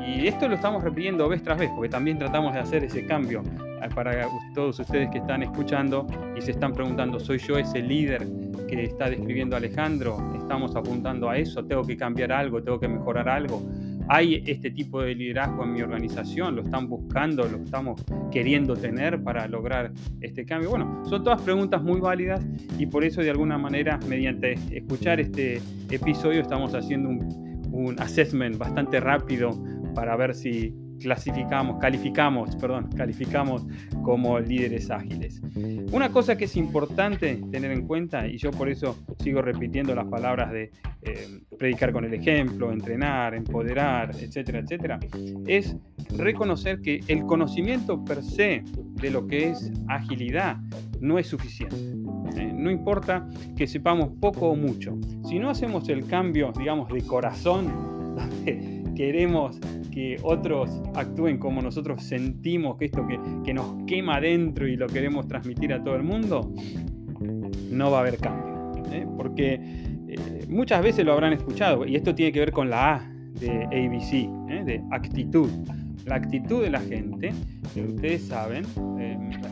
Y 0.06 0.26
esto 0.26 0.48
lo 0.48 0.54
estamos 0.54 0.82
repitiendo 0.82 1.28
vez 1.28 1.42
tras 1.42 1.58
vez, 1.58 1.68
porque 1.74 1.90
también 1.90 2.18
tratamos 2.18 2.54
de 2.54 2.60
hacer 2.60 2.84
ese 2.84 3.04
cambio 3.04 3.42
para 3.88 4.28
todos 4.54 4.78
ustedes 4.78 5.10
que 5.10 5.18
están 5.18 5.42
escuchando 5.42 6.06
y 6.36 6.40
se 6.40 6.52
están 6.52 6.72
preguntando, 6.72 7.20
¿soy 7.20 7.38
yo 7.38 7.58
ese 7.58 7.80
líder 7.80 8.26
que 8.68 8.84
está 8.84 9.10
describiendo 9.10 9.56
Alejandro? 9.56 10.18
¿Estamos 10.36 10.74
apuntando 10.76 11.28
a 11.28 11.36
eso? 11.36 11.64
¿Tengo 11.64 11.82
que 11.82 11.96
cambiar 11.96 12.32
algo? 12.32 12.62
¿Tengo 12.62 12.78
que 12.78 12.88
mejorar 12.88 13.28
algo? 13.28 13.62
¿Hay 14.08 14.42
este 14.46 14.70
tipo 14.70 15.00
de 15.00 15.14
liderazgo 15.14 15.64
en 15.64 15.72
mi 15.72 15.82
organización? 15.82 16.56
¿Lo 16.56 16.62
están 16.62 16.88
buscando? 16.88 17.44
¿Lo 17.48 17.58
estamos 17.58 18.02
queriendo 18.30 18.74
tener 18.76 19.22
para 19.22 19.48
lograr 19.48 19.92
este 20.20 20.44
cambio? 20.44 20.70
Bueno, 20.70 21.02
son 21.06 21.24
todas 21.24 21.40
preguntas 21.40 21.82
muy 21.82 22.00
válidas 22.00 22.44
y 22.78 22.86
por 22.86 23.04
eso 23.04 23.22
de 23.22 23.30
alguna 23.30 23.56
manera, 23.56 23.98
mediante 24.08 24.54
escuchar 24.70 25.20
este 25.20 25.60
episodio, 25.90 26.42
estamos 26.42 26.74
haciendo 26.74 27.08
un, 27.08 27.70
un 27.72 28.00
assessment 28.00 28.58
bastante 28.58 29.00
rápido 29.00 29.50
para 29.94 30.16
ver 30.16 30.34
si 30.34 30.74
clasificamos, 31.00 31.78
calificamos, 31.80 32.56
perdón, 32.56 32.90
calificamos 32.96 33.66
como 34.02 34.38
líderes 34.38 34.90
ágiles. 34.90 35.40
Una 35.92 36.10
cosa 36.10 36.36
que 36.36 36.44
es 36.44 36.56
importante 36.56 37.40
tener 37.50 37.70
en 37.72 37.86
cuenta, 37.86 38.26
y 38.26 38.38
yo 38.38 38.50
por 38.50 38.68
eso 38.68 38.96
sigo 39.22 39.42
repitiendo 39.42 39.94
las 39.94 40.06
palabras 40.06 40.52
de 40.52 40.70
eh, 41.02 41.40
predicar 41.58 41.92
con 41.92 42.04
el 42.04 42.14
ejemplo, 42.14 42.72
entrenar, 42.72 43.34
empoderar, 43.34 44.10
etcétera, 44.16 44.60
etcétera, 44.60 44.98
es 45.46 45.76
reconocer 46.16 46.80
que 46.80 47.00
el 47.08 47.24
conocimiento 47.24 48.04
per 48.04 48.22
se 48.22 48.62
de 48.74 49.10
lo 49.10 49.26
que 49.26 49.50
es 49.50 49.72
agilidad 49.88 50.58
no 51.00 51.18
es 51.18 51.26
suficiente. 51.26 51.76
¿eh? 52.36 52.52
no 52.64 52.70
importa 52.70 53.28
que 53.56 53.66
sepamos 53.66 54.10
poco 54.20 54.48
o 54.48 54.56
mucho. 54.56 54.96
Si 55.28 55.38
no 55.38 55.50
hacemos 55.50 55.88
el 55.88 56.06
cambio, 56.06 56.52
digamos, 56.56 56.88
de 56.88 57.02
corazón, 57.02 57.66
donde 58.16 58.73
queremos 58.94 59.58
que 59.92 60.16
otros 60.22 60.70
actúen 60.94 61.38
como 61.38 61.62
nosotros 61.62 62.02
sentimos 62.02 62.76
que 62.76 62.86
esto 62.86 63.06
que, 63.06 63.54
nos 63.54 63.84
quema 63.86 64.16
adentro 64.16 64.66
y 64.66 64.76
lo 64.76 64.86
queremos 64.86 65.28
transmitir 65.28 65.72
a 65.72 65.82
todo 65.82 65.96
el 65.96 66.02
mundo, 66.02 66.52
no 67.70 67.90
va 67.90 67.98
a 67.98 68.00
haber 68.00 68.18
cambio. 68.18 68.82
¿eh? 68.92 69.06
Porque 69.16 69.54
eh, 70.08 70.46
muchas 70.48 70.82
veces 70.82 71.04
lo 71.04 71.12
habrán 71.12 71.32
escuchado, 71.32 71.86
y 71.86 71.96
esto 71.96 72.14
tiene 72.14 72.32
que 72.32 72.40
ver 72.40 72.52
con 72.52 72.70
la 72.70 72.94
A 72.94 73.12
de 73.38 73.64
ABC, 73.64 74.12
¿eh? 74.50 74.64
de 74.64 74.82
actitud. 74.90 75.50
La 76.04 76.16
actitud 76.16 76.62
de 76.62 76.70
la 76.70 76.80
gente, 76.80 77.32
ustedes 77.76 78.26
saben, 78.26 78.64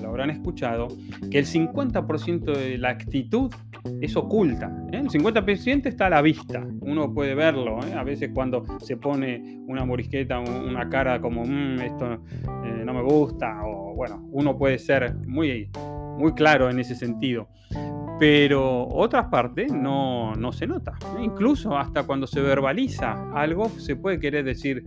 lo 0.00 0.08
habrán 0.08 0.30
escuchado, 0.30 0.88
que 1.30 1.38
el 1.38 1.46
50% 1.46 2.56
de 2.56 2.78
la 2.78 2.90
actitud 2.90 3.50
es 4.00 4.16
oculta. 4.16 4.66
¿eh? 4.92 4.98
El 4.98 5.08
50% 5.08 5.86
está 5.86 6.06
a 6.06 6.10
la 6.10 6.22
vista, 6.22 6.66
uno 6.80 7.12
puede 7.12 7.34
verlo. 7.34 7.78
¿eh? 7.84 7.94
A 7.94 8.04
veces 8.04 8.30
cuando 8.34 8.64
se 8.80 8.96
pone 8.96 9.60
una 9.66 9.84
morisqueta, 9.84 10.38
una 10.38 10.88
cara 10.88 11.20
como, 11.20 11.44
mm, 11.44 11.80
esto 11.80 12.12
eh, 12.14 12.82
no 12.84 12.94
me 12.94 13.02
gusta, 13.02 13.62
bueno, 13.94 14.28
uno 14.30 14.56
puede 14.56 14.78
ser 14.78 15.14
muy, 15.26 15.70
muy 16.18 16.32
claro 16.34 16.70
en 16.70 16.78
ese 16.78 16.94
sentido. 16.94 17.48
Pero 18.18 18.86
otras 18.88 19.26
partes 19.26 19.72
no, 19.72 20.34
no 20.34 20.52
se 20.52 20.66
nota. 20.66 20.92
Incluso 21.20 21.76
hasta 21.76 22.04
cuando 22.04 22.26
se 22.26 22.40
verbaliza 22.40 23.32
algo, 23.32 23.68
se 23.68 23.96
puede 23.96 24.20
querer 24.20 24.44
decir 24.44 24.84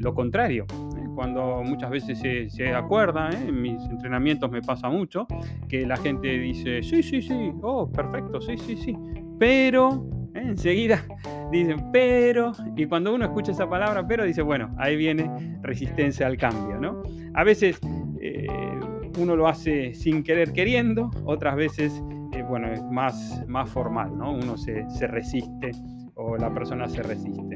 lo 0.00 0.14
contrario 0.14 0.66
cuando 1.14 1.62
muchas 1.62 1.90
veces 1.90 2.18
se, 2.52 2.74
acuerda, 2.74 3.30
¿eh? 3.30 3.48
en 3.48 3.60
mis 3.60 3.82
entrenamientos 3.84 4.50
me 4.50 4.62
pasa 4.62 4.88
mucho, 4.88 5.26
que 5.68 5.86
la 5.86 5.96
gente 5.96 6.28
dice, 6.28 6.82
sí, 6.82 7.02
sí, 7.02 7.22
sí, 7.22 7.52
oh, 7.62 7.90
perfecto, 7.90 8.40
sí, 8.40 8.56
sí, 8.56 8.76
sí, 8.76 8.96
pero, 9.38 10.06
¿eh? 10.34 10.42
enseguida 10.44 11.04
dicen, 11.52 11.90
pero, 11.92 12.52
y 12.76 12.86
cuando 12.86 13.14
uno 13.14 13.24
escucha 13.24 13.52
esa 13.52 13.68
palabra, 13.68 14.06
pero, 14.06 14.24
dice, 14.24 14.42
bueno, 14.42 14.74
ahí 14.78 14.96
viene 14.96 15.58
resistencia 15.62 16.26
al 16.26 16.36
cambio, 16.36 16.78
¿no? 16.78 17.02
A 17.34 17.44
veces 17.44 17.78
eh, 18.20 18.46
uno 19.18 19.36
lo 19.36 19.46
hace 19.46 19.94
sin 19.94 20.22
querer 20.22 20.52
queriendo, 20.52 21.10
otras 21.24 21.56
veces, 21.56 22.02
bueno, 22.48 22.72
es 22.72 22.82
más, 22.84 23.44
más 23.46 23.70
formal, 23.70 24.16
¿no? 24.16 24.32
Uno 24.32 24.56
se, 24.56 24.88
se 24.90 25.06
resiste 25.06 25.70
o 26.14 26.36
la 26.36 26.52
persona 26.52 26.88
se 26.88 27.02
resiste. 27.02 27.51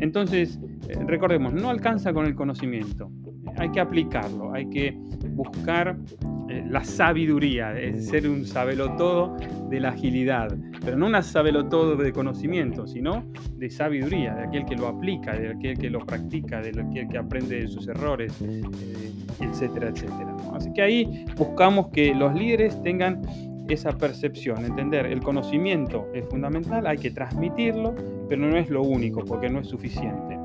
Entonces, 0.00 0.58
eh, 0.88 0.98
recordemos, 1.06 1.52
no 1.52 1.70
alcanza 1.70 2.12
con 2.12 2.26
el 2.26 2.34
conocimiento, 2.34 3.10
hay 3.56 3.70
que 3.70 3.80
aplicarlo, 3.80 4.52
hay 4.52 4.68
que 4.68 4.96
buscar 5.30 5.96
eh, 6.48 6.64
la 6.68 6.84
sabiduría, 6.84 7.70
de 7.70 8.00
ser 8.00 8.28
un 8.28 8.44
sabelotodo 8.44 9.36
de 9.70 9.80
la 9.80 9.90
agilidad, 9.90 10.54
pero 10.84 10.96
no 10.96 11.06
un 11.06 11.22
sabelotodo 11.22 11.96
de 11.96 12.12
conocimiento, 12.12 12.86
sino 12.86 13.24
de 13.56 13.70
sabiduría, 13.70 14.34
de 14.34 14.44
aquel 14.44 14.64
que 14.64 14.76
lo 14.76 14.88
aplica, 14.88 15.32
de 15.34 15.50
aquel 15.50 15.78
que 15.78 15.88
lo 15.88 16.00
practica, 16.00 16.60
de 16.60 16.70
aquel 16.80 17.08
que 17.08 17.18
aprende 17.18 17.60
de 17.60 17.68
sus 17.68 17.88
errores, 17.88 18.40
eh, 18.42 18.62
etcétera, 19.40 19.88
etcétera. 19.88 20.36
Así 20.52 20.72
que 20.72 20.82
ahí 20.82 21.24
buscamos 21.36 21.88
que 21.88 22.14
los 22.14 22.34
líderes 22.34 22.80
tengan 22.82 23.22
esa 23.68 23.92
percepción, 23.92 24.64
entender 24.64 25.06
el 25.06 25.20
conocimiento 25.20 26.08
es 26.14 26.26
fundamental, 26.28 26.86
hay 26.86 26.98
que 26.98 27.10
transmitirlo, 27.10 27.94
pero 28.28 28.46
no 28.46 28.56
es 28.56 28.68
lo 28.68 28.82
único 28.82 29.24
porque 29.24 29.48
no 29.48 29.60
es 29.60 29.68
suficiente. 29.68 30.38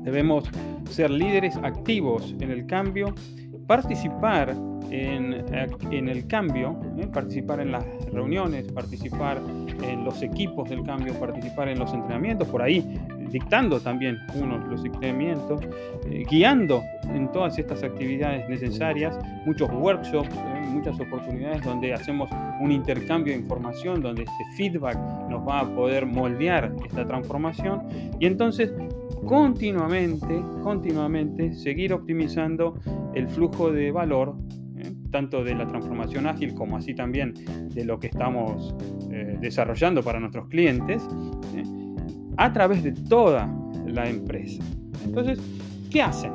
Debemos 0.00 0.48
ser 0.90 1.10
líderes 1.10 1.56
activos 1.56 2.34
en 2.40 2.50
el 2.50 2.66
cambio, 2.66 3.14
participar 3.66 4.54
en, 4.90 6.08
el 6.08 6.26
cambio, 6.26 6.78
¿eh? 6.98 7.06
participar 7.12 7.60
en 7.60 7.72
las 7.72 7.84
reuniones, 8.12 8.70
participar 8.72 9.40
en 9.82 10.04
los 10.04 10.22
equipos 10.22 10.68
del 10.70 10.82
cambio, 10.84 11.14
participar 11.14 11.68
en 11.68 11.78
los 11.78 11.92
entrenamientos, 11.92 12.48
por 12.48 12.62
ahí 12.62 12.98
dictando 13.30 13.80
también 13.80 14.18
uno 14.34 14.58
los 14.58 14.84
entrenamientos, 14.84 15.60
eh, 16.06 16.24
guiando 16.30 16.82
en 17.14 17.30
todas 17.32 17.58
estas 17.58 17.82
actividades 17.82 18.48
necesarias, 18.48 19.18
muchos 19.44 19.70
workshops, 19.70 20.34
¿eh? 20.34 20.66
muchas 20.68 20.98
oportunidades 21.00 21.62
donde 21.62 21.92
hacemos 21.92 22.28
un 22.60 22.72
intercambio 22.72 23.32
de 23.32 23.40
información, 23.40 24.00
donde 24.00 24.22
este 24.22 24.44
feedback 24.56 24.96
nos 25.28 25.46
va 25.46 25.60
a 25.60 25.74
poder 25.74 26.06
moldear 26.06 26.72
esta 26.84 27.06
transformación 27.06 27.82
y 28.18 28.26
entonces 28.26 28.72
continuamente, 29.26 30.40
continuamente 30.62 31.54
seguir 31.54 31.92
optimizando 31.92 32.78
el 33.14 33.28
flujo 33.28 33.72
de 33.72 33.90
valor, 33.90 34.36
¿eh? 34.78 34.92
tanto 35.10 35.42
de 35.42 35.54
la 35.54 35.66
transformación 35.66 36.26
ágil 36.26 36.54
como 36.54 36.76
así 36.76 36.94
también 36.94 37.34
de 37.74 37.84
lo 37.84 37.98
que 37.98 38.08
estamos 38.08 38.74
eh, 39.10 39.36
desarrollando 39.40 40.02
para 40.02 40.20
nuestros 40.20 40.48
clientes. 40.48 41.06
A 42.36 42.52
través 42.52 42.82
de 42.82 42.92
toda 42.92 43.48
la 43.86 44.08
empresa. 44.08 44.62
Entonces, 45.04 45.38
¿qué 45.90 46.02
hacen? 46.02 46.32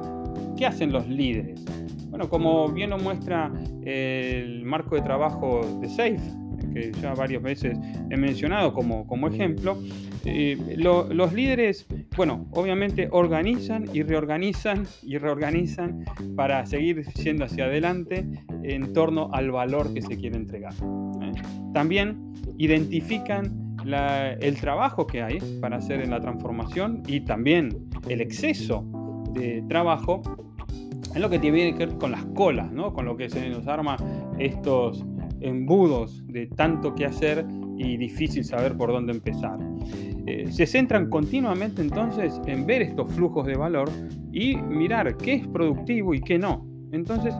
¿Qué 0.57 0.65
hacen 0.65 0.91
los 0.91 1.07
líderes? 1.07 1.63
Bueno, 2.09 2.29
como 2.29 2.69
bien 2.69 2.89
lo 2.89 2.97
muestra 2.97 3.51
el 3.83 4.63
marco 4.65 4.95
de 4.95 5.01
trabajo 5.01 5.61
de 5.79 5.87
SAFE, 5.87 6.41
que 6.73 6.91
ya 7.01 7.13
varias 7.13 7.41
veces 7.41 7.77
he 8.09 8.17
mencionado 8.17 8.73
como, 8.73 9.05
como 9.07 9.27
ejemplo, 9.27 9.77
eh, 10.25 10.57
los 10.77 11.33
líderes, 11.33 11.87
bueno, 12.15 12.47
obviamente 12.51 13.07
organizan 13.11 13.85
y 13.93 14.03
reorganizan 14.03 14.85
y 15.01 15.17
reorganizan 15.17 16.05
para 16.35 16.65
seguir 16.65 17.05
yendo 17.13 17.45
hacia 17.45 17.65
adelante 17.65 18.25
en 18.63 18.93
torno 18.93 19.29
al 19.33 19.51
valor 19.51 19.93
que 19.93 20.01
se 20.01 20.17
quiere 20.17 20.37
entregar. 20.37 20.73
¿eh? 20.73 21.31
También 21.73 22.33
identifican 22.57 23.60
el 23.85 24.59
trabajo 24.59 25.07
que 25.07 25.21
hay 25.21 25.39
para 25.59 25.77
hacer 25.77 26.01
en 26.01 26.11
la 26.11 26.19
transformación 26.19 27.03
y 27.07 27.21
también 27.21 27.89
el 28.07 28.21
exceso 28.21 28.85
de 29.33 29.63
trabajo 29.67 30.21
en 31.13 31.21
lo 31.21 31.29
que 31.29 31.39
tiene 31.39 31.73
que 31.73 31.85
ver 31.85 31.97
con 31.97 32.11
las 32.11 32.25
colas, 32.27 32.71
¿no? 32.71 32.93
con 32.93 33.05
lo 33.05 33.17
que 33.17 33.29
se 33.29 33.49
nos 33.49 33.67
arma 33.67 33.97
estos 34.39 35.05
embudos 35.41 36.25
de 36.27 36.47
tanto 36.47 36.95
que 36.95 37.05
hacer 37.05 37.45
y 37.77 37.97
difícil 37.97 38.43
saber 38.43 38.77
por 38.77 38.91
dónde 38.91 39.11
empezar. 39.11 39.57
Eh, 40.27 40.51
se 40.51 40.67
centran 40.67 41.09
continuamente 41.09 41.81
entonces 41.81 42.39
en 42.45 42.65
ver 42.65 42.83
estos 42.83 43.11
flujos 43.11 43.45
de 43.47 43.55
valor 43.55 43.89
y 44.31 44.55
mirar 44.55 45.17
qué 45.17 45.33
es 45.33 45.47
productivo 45.47 46.13
y 46.13 46.21
qué 46.21 46.37
no. 46.37 46.65
Entonces, 46.91 47.33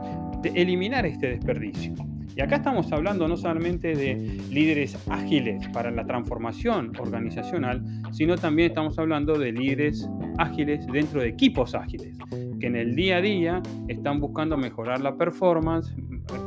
eliminar 0.54 1.06
este 1.06 1.28
desperdicio. 1.28 1.94
Y 2.34 2.40
acá 2.40 2.56
estamos 2.56 2.90
hablando 2.92 3.28
no 3.28 3.36
solamente 3.36 3.94
de 3.94 4.14
líderes 4.50 4.96
ágiles 5.10 5.68
para 5.68 5.90
la 5.90 6.06
transformación 6.06 6.92
organizacional, 6.98 7.82
sino 8.10 8.36
también 8.36 8.70
estamos 8.70 8.98
hablando 8.98 9.38
de 9.38 9.52
líderes 9.52 10.08
ágiles 10.38 10.86
dentro 10.86 11.20
de 11.20 11.28
equipos 11.28 11.74
ágiles, 11.74 12.16
que 12.58 12.66
en 12.66 12.76
el 12.76 12.94
día 12.94 13.18
a 13.18 13.20
día 13.20 13.62
están 13.88 14.18
buscando 14.18 14.56
mejorar 14.56 15.00
la 15.00 15.16
performance, 15.16 15.94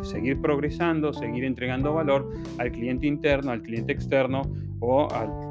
seguir 0.02 0.42
progresando, 0.42 1.14
seguir 1.14 1.44
entregando 1.44 1.94
valor 1.94 2.32
al 2.58 2.72
cliente 2.72 3.06
interno, 3.06 3.52
al 3.52 3.62
cliente 3.62 3.92
externo 3.94 4.42
o 4.80 5.08
al, 5.12 5.46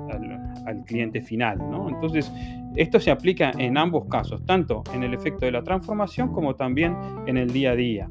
cliente 0.87 1.21
final. 1.21 1.59
Entonces, 1.88 2.33
esto 2.75 2.99
se 2.99 3.11
aplica 3.11 3.53
en 3.59 3.76
ambos 3.76 4.07
casos, 4.07 4.45
tanto 4.47 4.83
en 4.95 5.03
el 5.03 5.14
efecto 5.14 5.45
de 5.45 5.53
la 5.53 5.62
transformación 5.62 6.33
como 6.33 6.55
también 6.55 6.97
en 7.26 7.37
el 7.37 7.53
día 7.53 7.73
a 7.73 7.76
día. 7.76 8.09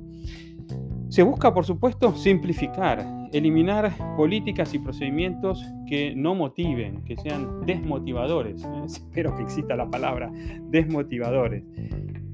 Se 1.14 1.22
busca, 1.22 1.54
por 1.54 1.64
supuesto, 1.64 2.16
simplificar, 2.16 3.06
eliminar 3.32 3.94
políticas 4.18 4.74
y 4.74 4.80
procedimientos 4.80 5.64
que 5.86 6.16
no 6.16 6.34
motiven, 6.34 7.04
que 7.04 7.16
sean 7.18 7.64
desmotivadores. 7.68 8.68
Espero 8.84 9.36
que 9.36 9.44
exista 9.44 9.76
la 9.76 9.88
palabra 9.88 10.32
desmotivadores. 10.72 11.64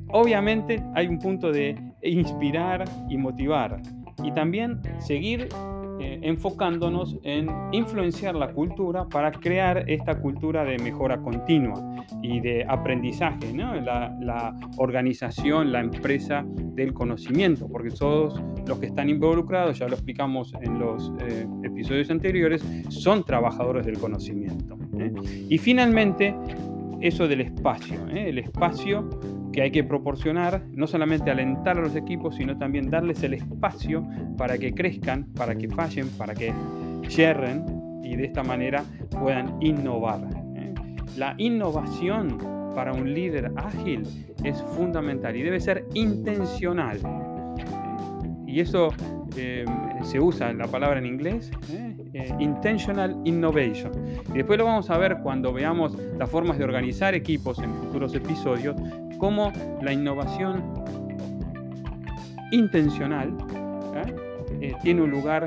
Obviamente 0.07 0.81
hay 0.95 1.07
un 1.07 1.19
punto 1.19 1.51
de 1.51 1.75
inspirar 2.03 2.85
y 3.09 3.17
motivar 3.17 3.81
y 4.23 4.31
también 4.31 4.79
seguir 4.99 5.49
eh, 5.99 6.19
enfocándonos 6.23 7.17
en 7.23 7.49
influenciar 7.71 8.35
la 8.35 8.53
cultura 8.53 9.07
para 9.09 9.31
crear 9.31 9.83
esta 9.89 10.19
cultura 10.21 10.63
de 10.63 10.77
mejora 10.77 11.21
continua 11.21 12.05
y 12.21 12.39
de 12.39 12.65
aprendizaje, 12.67 13.53
la, 13.53 14.55
organización, 14.77 15.71
la 15.71 15.81
empresa 15.81 16.45
del 16.73 16.93
conocimiento, 16.93 17.67
porque 17.67 17.89
todos 17.89 18.41
los 18.65 18.79
que 18.79 18.85
están 18.87 19.09
involucrados, 19.09 19.79
ya 19.79 19.87
lo 19.87 19.95
explicamos 19.95 20.53
en 20.61 20.79
los 20.79 21.11
eh, 21.19 21.45
episodios 21.63 22.09
anteriores, 22.09 22.63
son 22.89 23.23
trabajadores 23.23 23.85
del 23.85 23.99
conocimiento. 23.99 24.77
¿eh? 24.97 25.11
Y 25.49 25.57
finalmente, 25.57 26.35
eso 27.01 27.27
del 27.27 27.41
espacio, 27.41 28.07
el 28.07 28.37
espacio 28.39 29.09
que 29.51 29.61
hay 29.61 29.71
que 29.71 29.83
proporcionar, 29.83 30.63
no 30.71 30.87
solamente 30.87 31.31
alentar 31.31 31.77
a 31.77 31.81
los 31.81 31.95
equipos, 31.95 32.35
sino 32.35 32.57
también 32.57 32.89
darles 32.89 33.23
el 33.23 33.33
espacio 33.33 34.07
para 34.37 34.57
que 34.57 34.73
crezcan, 34.73 35.25
para 35.35 35.55
que 35.55 35.69
fallen, 35.69 36.09
para 36.17 36.33
que 36.33 36.53
yerren 37.09 37.65
y 38.03 38.15
de 38.15 38.25
esta 38.25 38.43
manera 38.43 38.83
puedan 39.11 39.61
innovar. 39.61 40.21
¿eh? 40.55 40.73
La 41.17 41.35
innovación 41.37 42.37
para 42.75 42.93
un 42.93 43.13
líder 43.13 43.51
ágil 43.55 44.03
es 44.43 44.61
fundamental 44.75 45.35
y 45.35 45.43
debe 45.43 45.59
ser 45.59 45.85
intencional. 45.93 46.97
¿eh? 46.97 47.63
Y 48.47 48.59
eso 48.61 48.89
eh, 49.35 49.65
se 50.03 50.19
usa 50.19 50.53
la 50.53 50.67
palabra 50.67 50.99
en 50.99 51.05
inglés, 51.05 51.51
intentional 52.39 53.15
innovation. 53.25 53.91
Y 54.33 54.37
después 54.37 54.57
lo 54.57 54.65
vamos 54.65 54.89
a 54.89 54.97
ver 54.97 55.19
cuando 55.21 55.53
veamos 55.53 55.95
las 56.17 56.29
formas 56.29 56.57
de 56.57 56.63
organizar 56.63 57.13
equipos 57.13 57.59
en 57.59 57.71
futuros 57.75 58.15
episodios, 58.15 58.75
cómo 59.19 59.51
la 59.83 59.93
innovación 59.93 60.63
intencional 62.51 63.37
¿eh? 64.61 64.73
tiene 64.81 65.03
un 65.03 65.11
lugar 65.11 65.45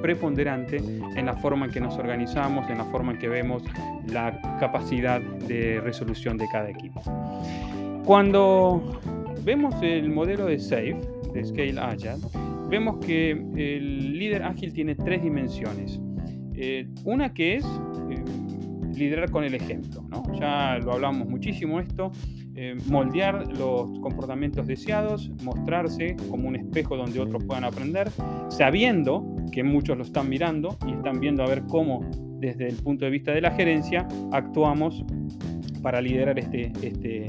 preponderante 0.00 0.78
en 0.78 1.26
la 1.26 1.34
forma 1.34 1.66
en 1.66 1.72
que 1.72 1.80
nos 1.80 1.98
organizamos, 1.98 2.70
en 2.70 2.78
la 2.78 2.84
forma 2.84 3.12
en 3.12 3.18
que 3.18 3.28
vemos 3.28 3.62
la 4.06 4.40
capacidad 4.58 5.20
de 5.20 5.80
resolución 5.80 6.38
de 6.38 6.46
cada 6.50 6.70
equipo. 6.70 7.02
Cuando 8.04 9.00
vemos 9.42 9.74
el 9.82 10.08
modelo 10.10 10.46
de 10.46 10.58
SAFE, 10.58 11.00
de 11.34 11.44
Scale 11.44 11.78
Agile, 11.78 12.16
vemos 12.68 13.04
que 13.04 13.32
el 13.32 14.18
líder 14.18 14.44
ágil 14.44 14.72
tiene 14.72 14.94
tres 14.94 15.22
dimensiones. 15.22 16.00
Eh, 16.54 16.88
una 17.04 17.34
que 17.34 17.56
es 17.56 17.64
eh, 17.64 18.24
liderar 18.96 19.30
con 19.30 19.44
el 19.44 19.54
ejemplo. 19.54 20.04
Ya 20.38 20.78
lo 20.78 20.92
hablamos 20.92 21.28
muchísimo 21.28 21.80
esto. 21.80 22.12
Eh, 22.54 22.74
moldear 22.86 23.46
los 23.58 23.98
comportamientos 24.00 24.66
deseados, 24.66 25.30
mostrarse 25.42 26.16
como 26.30 26.48
un 26.48 26.56
espejo 26.56 26.96
donde 26.96 27.20
otros 27.20 27.44
puedan 27.44 27.64
aprender, 27.64 28.10
sabiendo 28.48 29.36
que 29.52 29.62
muchos 29.62 29.96
lo 29.98 30.04
están 30.04 30.28
mirando 30.28 30.78
y 30.86 30.92
están 30.92 31.20
viendo 31.20 31.42
a 31.42 31.46
ver 31.46 31.64
cómo 31.68 32.00
desde 32.38 32.68
el 32.68 32.76
punto 32.76 33.04
de 33.04 33.10
vista 33.10 33.32
de 33.32 33.40
la 33.40 33.50
gerencia 33.50 34.06
actuamos 34.32 35.04
para 35.82 36.00
liderar 36.00 36.38
este, 36.38 36.72
este, 36.82 37.26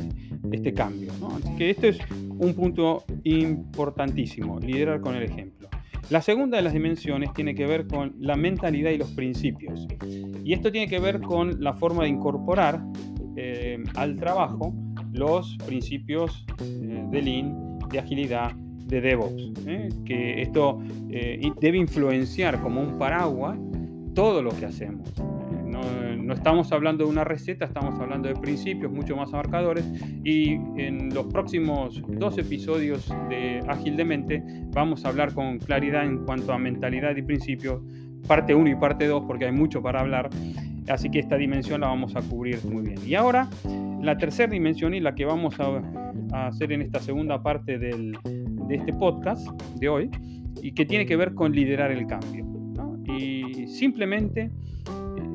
este 0.51 0.73
cambio. 0.73 1.11
Que 1.57 1.71
esto 1.71 1.87
es 1.87 1.99
un 2.39 2.53
punto 2.53 3.03
importantísimo, 3.23 4.59
liderar 4.59 5.01
con 5.01 5.15
el 5.15 5.23
ejemplo. 5.23 5.56
La 6.09 6.21
segunda 6.21 6.57
de 6.57 6.63
las 6.63 6.71
dimensiones 6.71 7.33
tiene 7.33 7.53
que 7.53 7.65
ver 7.65 7.85
con 7.85 8.15
la 8.19 8.35
mentalidad 8.37 8.91
y 8.91 8.97
los 8.97 9.11
principios. 9.11 9.85
Y 10.43 10.53
esto 10.53 10.71
tiene 10.71 10.87
que 10.87 10.99
ver 10.99 11.19
con 11.19 11.61
la 11.61 11.73
forma 11.73 12.03
de 12.03 12.09
incorporar 12.09 12.81
eh, 13.35 13.83
al 13.95 14.15
trabajo 14.15 14.73
los 15.11 15.57
principios 15.65 16.45
eh, 16.61 17.03
de 17.11 17.21
Lean, 17.21 17.79
de 17.89 17.99
agilidad, 17.99 18.53
de 18.55 19.01
DevOps. 19.01 19.51
¿eh? 19.67 19.89
Que 20.05 20.41
esto 20.41 20.79
debe 21.59 21.77
influenciar 21.77 22.61
como 22.61 22.81
un 22.81 22.97
paraguas 22.97 23.59
todo 24.15 24.41
lo 24.41 24.51
que 24.51 24.65
hacemos. 24.65 25.13
No, 26.27 26.33
no, 26.33 26.39
estamos 26.39 26.73
hablando 26.73 27.05
de 27.05 27.09
una 27.09 27.23
receta, 27.23 27.63
estamos 27.63 27.97
hablando 28.01 28.27
de 28.27 28.35
principios 28.35 28.91
mucho 28.91 29.15
más 29.15 29.33
abarcadores 29.33 29.89
y 30.25 30.55
en 30.75 31.13
los 31.13 31.27
próximos 31.27 32.03
dos 32.05 32.37
episodios 32.37 33.07
de 33.29 33.61
Ágil 33.65 33.95
de 33.95 34.03
Mente 34.03 34.43
vamos 34.73 35.05
a 35.05 35.07
hablar 35.07 35.33
con 35.33 35.57
claridad 35.57 36.03
en 36.03 36.25
cuanto 36.25 36.51
a 36.51 36.57
mentalidad 36.57 37.15
y 37.15 37.21
principios, 37.21 37.81
parte 38.27 38.53
1 38.53 38.69
y 38.69 38.75
parte 38.75 39.07
2 39.07 39.23
porque 39.25 39.45
hay 39.45 39.53
mucho 39.53 39.81
para 39.81 40.01
hablar, 40.01 40.29
así 40.89 41.09
que 41.09 41.19
esta 41.19 41.37
dimensión 41.37 41.79
la 41.79 41.87
vamos 41.87 42.13
a 42.17 42.21
cubrir 42.21 42.59
muy 42.65 42.83
bien. 42.83 42.99
Y 43.07 43.15
ahora 43.15 43.47
la 44.01 44.17
tercera 44.17 44.51
dimensión 44.51 44.93
y 44.93 44.99
la 44.99 45.15
que 45.15 45.23
vamos 45.23 45.55
a, 45.61 46.47
hacer 46.47 46.73
en 46.73 46.81
esta 46.81 46.99
segunda 46.99 47.41
parte 47.41 47.79
de 47.79 48.17
este 48.69 48.91
podcast 48.91 49.47
de 49.79 49.87
hoy 49.87 50.11
y 50.61 50.73
que 50.73 50.85
tiene 50.85 51.05
que 51.05 51.15
ver 51.15 51.33
con 51.33 51.53
liderar 51.53 51.89
el 51.91 52.05
cambio. 52.05 52.45
Y 53.17 53.65
simplemente 53.69 54.51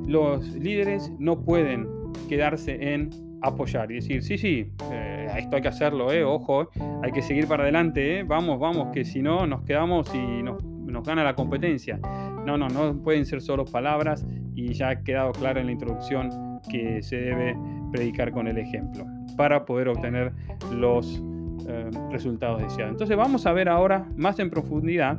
los 0.07 0.47
líderes 0.55 1.11
no 1.19 1.41
pueden 1.45 1.89
quedarse 2.29 2.95
en 2.95 3.11
apoyar 3.43 3.91
y 3.91 3.97
decir, 3.97 4.23
sí, 4.23 4.39
sí, 4.39 4.73
eh, 4.93 5.29
esto 5.37 5.57
hay 5.57 5.63
que 5.63 5.69
hacerlo, 5.69 6.13
eh, 6.13 6.25
ojo, 6.25 6.69
hay 7.03 7.11
que 7.11 7.23
seguir 7.23 7.49
para 7.49 7.65
adelante, 7.65 8.21
eh, 8.21 8.23
vamos, 8.23 8.61
vamos, 8.61 8.89
que 8.93 9.05
si 9.05 9.21
no 9.21 9.47
nos 9.47 9.63
quedamos 9.63 10.15
y 10.15 10.43
nos, 10.43 10.63
gana 11.05 11.25
la 11.25 11.35
competencia. 11.35 11.99
No, 12.45 12.59
no, 12.59 12.69
no 12.69 13.03
pueden 13.03 13.25
ser 13.25 13.41
solo 13.41 13.65
palabras 13.65 14.27
y 14.55 14.75
ya 14.75 14.91
ha 14.91 15.03
quedado 15.03 15.33
claro 15.33 15.59
en 15.59 15.67
la 15.67 15.73
introducción 15.73 16.61
que 16.71 17.03
se 17.03 17.17
debe 17.17 17.57
predicar 17.91 18.31
con 18.31 18.47
el 18.47 18.59
ejemplo 18.59 19.05
para 19.37 19.65
poder 19.65 19.89
obtener 19.89 20.33
los 20.71 21.23
eh, 21.69 21.91
resultados 22.11 22.61
deseados. 22.63 22.93
Entonces 22.93 23.17
vamos 23.17 23.47
a 23.47 23.53
ver 23.53 23.69
ahora 23.69 24.07
más 24.17 24.39
en 24.39 24.51
profundidad 24.51 25.19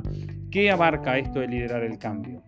qué 0.50 0.70
abarca 0.70 1.18
esto 1.18 1.40
de 1.40 1.48
liderar 1.48 1.82
el 1.82 1.98
cambio. 1.98 2.42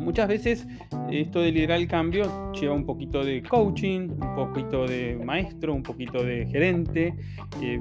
Muchas 0.00 0.28
veces 0.28 0.66
esto 1.10 1.40
de 1.40 1.52
liderar 1.52 1.78
el 1.78 1.86
cambio 1.86 2.52
lleva 2.52 2.74
un 2.74 2.84
poquito 2.84 3.22
de 3.22 3.42
coaching, 3.42 4.08
un 4.10 4.34
poquito 4.34 4.86
de 4.86 5.20
maestro, 5.24 5.74
un 5.74 5.82
poquito 5.82 6.24
de 6.24 6.46
gerente. 6.46 7.14
Eh, 7.62 7.80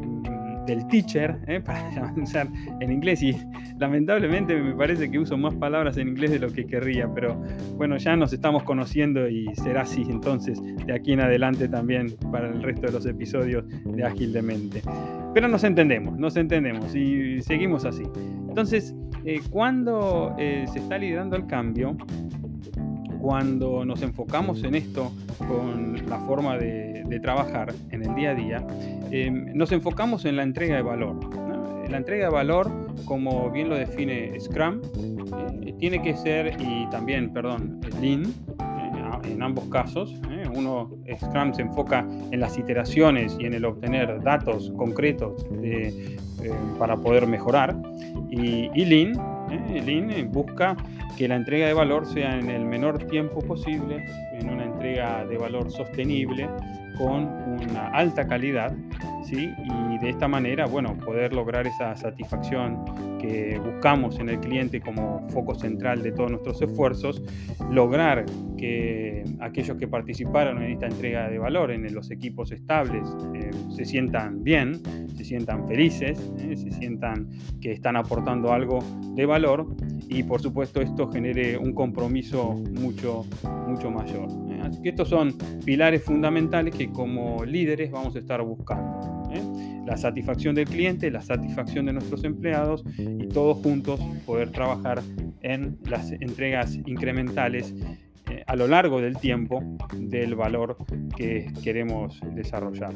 del 0.69 0.87
teacher, 0.87 1.39
¿eh? 1.47 1.59
para 1.65 2.13
usar 2.15 2.47
en 2.79 2.91
inglés, 2.91 3.21
y 3.21 3.35
lamentablemente 3.77 4.55
me 4.55 4.73
parece 4.73 5.09
que 5.11 5.19
uso 5.19 5.37
más 5.37 5.55
palabras 5.55 5.97
en 5.97 6.09
inglés 6.09 6.31
de 6.31 6.39
lo 6.39 6.49
que 6.49 6.65
querría, 6.65 7.09
pero 7.13 7.41
bueno, 7.75 7.97
ya 7.97 8.15
nos 8.15 8.31
estamos 8.33 8.63
conociendo 8.63 9.27
y 9.27 9.47
será 9.55 9.81
así 9.81 10.05
entonces 10.09 10.61
de 10.85 10.93
aquí 10.93 11.13
en 11.13 11.21
adelante 11.21 11.67
también 11.67 12.15
para 12.31 12.49
el 12.49 12.61
resto 12.61 12.87
de 12.87 12.93
los 12.93 13.05
episodios 13.05 13.65
de 13.83 14.03
Ágil 14.03 14.31
de 14.31 14.41
Mente. 14.41 14.81
Pero 15.33 15.47
nos 15.47 15.63
entendemos, 15.63 16.17
nos 16.17 16.35
entendemos 16.37 16.95
y 16.95 17.41
seguimos 17.41 17.85
así. 17.85 18.03
Entonces, 18.47 18.95
eh, 19.25 19.41
cuando 19.49 20.35
eh, 20.37 20.65
se 20.71 20.79
está 20.79 20.97
liderando 20.97 21.35
el 21.35 21.47
cambio, 21.47 21.97
cuando 23.19 23.83
nos 23.85 24.01
enfocamos 24.01 24.63
en 24.63 24.75
esto 24.75 25.11
con 25.37 26.07
la 26.07 26.19
forma 26.19 26.57
de, 26.57 26.87
trabajar 27.21 27.73
en 27.89 28.05
el 28.05 28.15
día 28.15 28.29
a 28.29 28.35
día, 28.35 28.67
em, 29.11 29.51
nos 29.55 29.71
enfocamos 29.71 30.25
en 30.25 30.35
la 30.35 30.43
entrega 30.43 30.75
de 30.75 30.83
valor. 30.83 31.19
La 31.89 31.97
entrega 31.97 32.25
de 32.25 32.31
valor, 32.31 32.71
como 33.05 33.49
bien 33.49 33.67
lo 33.67 33.75
define 33.75 34.39
Scrum, 34.39 34.79
eh, 35.63 35.73
tiene 35.79 36.01
que 36.01 36.15
ser, 36.15 36.55
y 36.59 36.87
también, 36.91 37.33
perdón, 37.33 37.81
Lean, 37.99 38.31
eh, 39.23 39.31
en 39.31 39.43
ambos 39.43 39.65
casos. 39.65 40.13
¿eh? 40.31 40.43
Uno, 40.53 40.91
Scrum 41.19 41.53
se 41.53 41.61
enfoca 41.61 42.05
en 42.31 42.39
las 42.39 42.57
iteraciones 42.57 43.35
y 43.39 43.45
en 43.45 43.53
el 43.53 43.65
obtener 43.65 44.21
datos 44.21 44.71
concretos 44.77 45.45
para 46.77 46.95
poder 46.95 47.27
mejorar. 47.27 47.75
Y, 48.29 48.69
y 48.73 48.85
Lean 48.85 49.13
¿eh? 49.51 49.81
Lean 49.85 50.31
busca 50.31 50.75
que 51.17 51.27
la 51.27 51.35
entrega 51.35 51.67
de 51.67 51.73
valor 51.73 52.05
sea 52.05 52.37
en 52.37 52.49
el 52.49 52.65
menor 52.65 52.97
tiempo 53.05 53.39
posible, 53.39 54.05
en 54.33 54.49
una 54.49 54.65
entrega 54.65 55.25
de 55.25 55.37
valor 55.37 55.71
sostenible, 55.71 56.49
con 56.97 57.25
una 57.69 57.89
alta 57.89 58.27
calidad, 58.27 58.73
¿sí? 59.23 59.53
y 59.63 59.97
de 59.99 60.09
esta 60.09 60.27
manera, 60.27 60.65
bueno, 60.65 60.97
poder 60.97 61.33
lograr 61.33 61.67
esa 61.67 61.95
satisfacción 61.95 62.83
que 63.19 63.59
buscamos 63.59 64.19
en 64.19 64.29
el 64.29 64.39
cliente 64.39 64.81
como 64.81 65.27
foco 65.29 65.53
central 65.55 66.01
de 66.01 66.11
todos 66.11 66.31
nuestros 66.31 66.61
esfuerzos, 66.61 67.21
lograr 67.69 68.25
que 68.57 69.23
aquellos 69.39 69.77
que 69.77 69.87
participaron 69.87 70.63
en 70.63 70.71
esta 70.71 70.87
entrega 70.87 71.29
de 71.29 71.37
valor 71.37 71.71
en 71.71 71.93
los 71.93 72.09
equipos 72.11 72.51
estables 72.51 73.07
eh, 73.35 73.51
se 73.69 73.85
sientan 73.85 74.43
bien, 74.43 74.81
se 75.15 75.23
sientan 75.23 75.67
felices, 75.67 76.19
¿eh? 76.39 76.55
se 76.55 76.71
sientan 76.71 77.29
que 77.61 77.71
están 77.71 77.95
aportando 77.95 78.51
algo 78.51 78.79
de 79.15 79.25
valor 79.25 79.67
y 80.07 80.23
por 80.23 80.41
supuesto 80.41 80.81
esto 80.81 81.11
genere 81.11 81.57
un 81.57 81.73
compromiso 81.73 82.53
mucho, 82.79 83.25
mucho 83.67 83.91
mayor. 83.91 84.29
¿eh? 84.49 84.59
Así 84.63 84.81
que 84.81 84.89
estos 84.89 85.09
son 85.09 85.37
pilares 85.65 86.03
fundamentales 86.03 86.75
que 86.75 86.89
como 86.89 87.45
líderes 87.45 87.91
vamos 87.91 88.15
a 88.15 88.19
estar 88.19 88.41
buscando. 88.41 89.18
¿Eh? 89.89 89.91
La 89.91 89.97
satisfacción 89.97 90.55
del 90.55 90.65
cliente, 90.65 91.09
la 91.11 91.21
satisfacción 91.21 91.85
de 91.85 91.93
nuestros 91.93 92.23
empleados 92.23 92.83
y 92.97 93.27
todos 93.27 93.57
juntos 93.57 93.99
poder 94.25 94.51
trabajar 94.51 95.01
en 95.41 95.77
las 95.85 96.11
entregas 96.11 96.75
incrementales 96.85 97.73
a 98.45 98.55
lo 98.55 98.67
largo 98.67 99.01
del 99.01 99.17
tiempo 99.17 99.61
del 99.95 100.35
valor 100.35 100.77
que 101.15 101.51
queremos 101.63 102.19
desarrollar. 102.35 102.93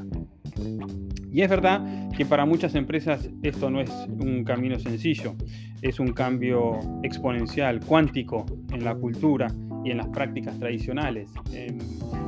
Y 1.32 1.42
es 1.42 1.50
verdad 1.50 2.12
que 2.16 2.26
para 2.26 2.46
muchas 2.46 2.76
empresas 2.76 3.30
esto 3.42 3.70
no 3.70 3.82
es 3.82 3.90
un 4.08 4.44
camino 4.44 4.80
sencillo, 4.80 5.36
es 5.82 6.00
un 6.00 6.14
cambio 6.14 6.80
exponencial, 7.02 7.80
cuántico 7.80 8.46
en 8.72 8.84
la 8.84 8.96
cultura 8.96 9.48
y 9.84 9.92
en 9.92 9.98
las 9.98 10.08
prácticas 10.08 10.60
tradicionales. 10.60 11.32
Em, 11.52 11.80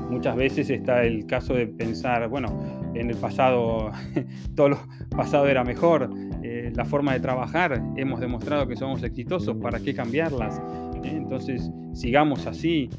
muchas 0.10 0.36
veces 0.36 0.70
está 0.70 1.04
el 1.04 1.26
caso 1.26 1.54
de 1.54 1.68
pensar, 1.68 2.28
bueno, 2.30 2.48
en 2.94 3.10
el 3.10 3.18
pasado, 3.18 3.92
todo 4.56 4.70
lo 4.70 4.80
pasado 5.16 5.48
era 5.48 5.64
mejor, 5.64 6.10
eh, 6.44 6.72
la 6.76 6.86
forma 6.86 7.14
de 7.14 7.20
trabajar, 7.20 7.82
hemos 7.98 8.20
demostrado 8.20 8.68
que 8.68 8.76
somos 8.76 9.04
exitosos, 9.04 9.58
¿para 9.58 9.80
qué 9.80 9.94
cambiarlas? 9.94 10.62
Eh, 11.04 11.12
entonces, 11.14 11.70
sigamos 11.94 12.48
así 12.48 12.90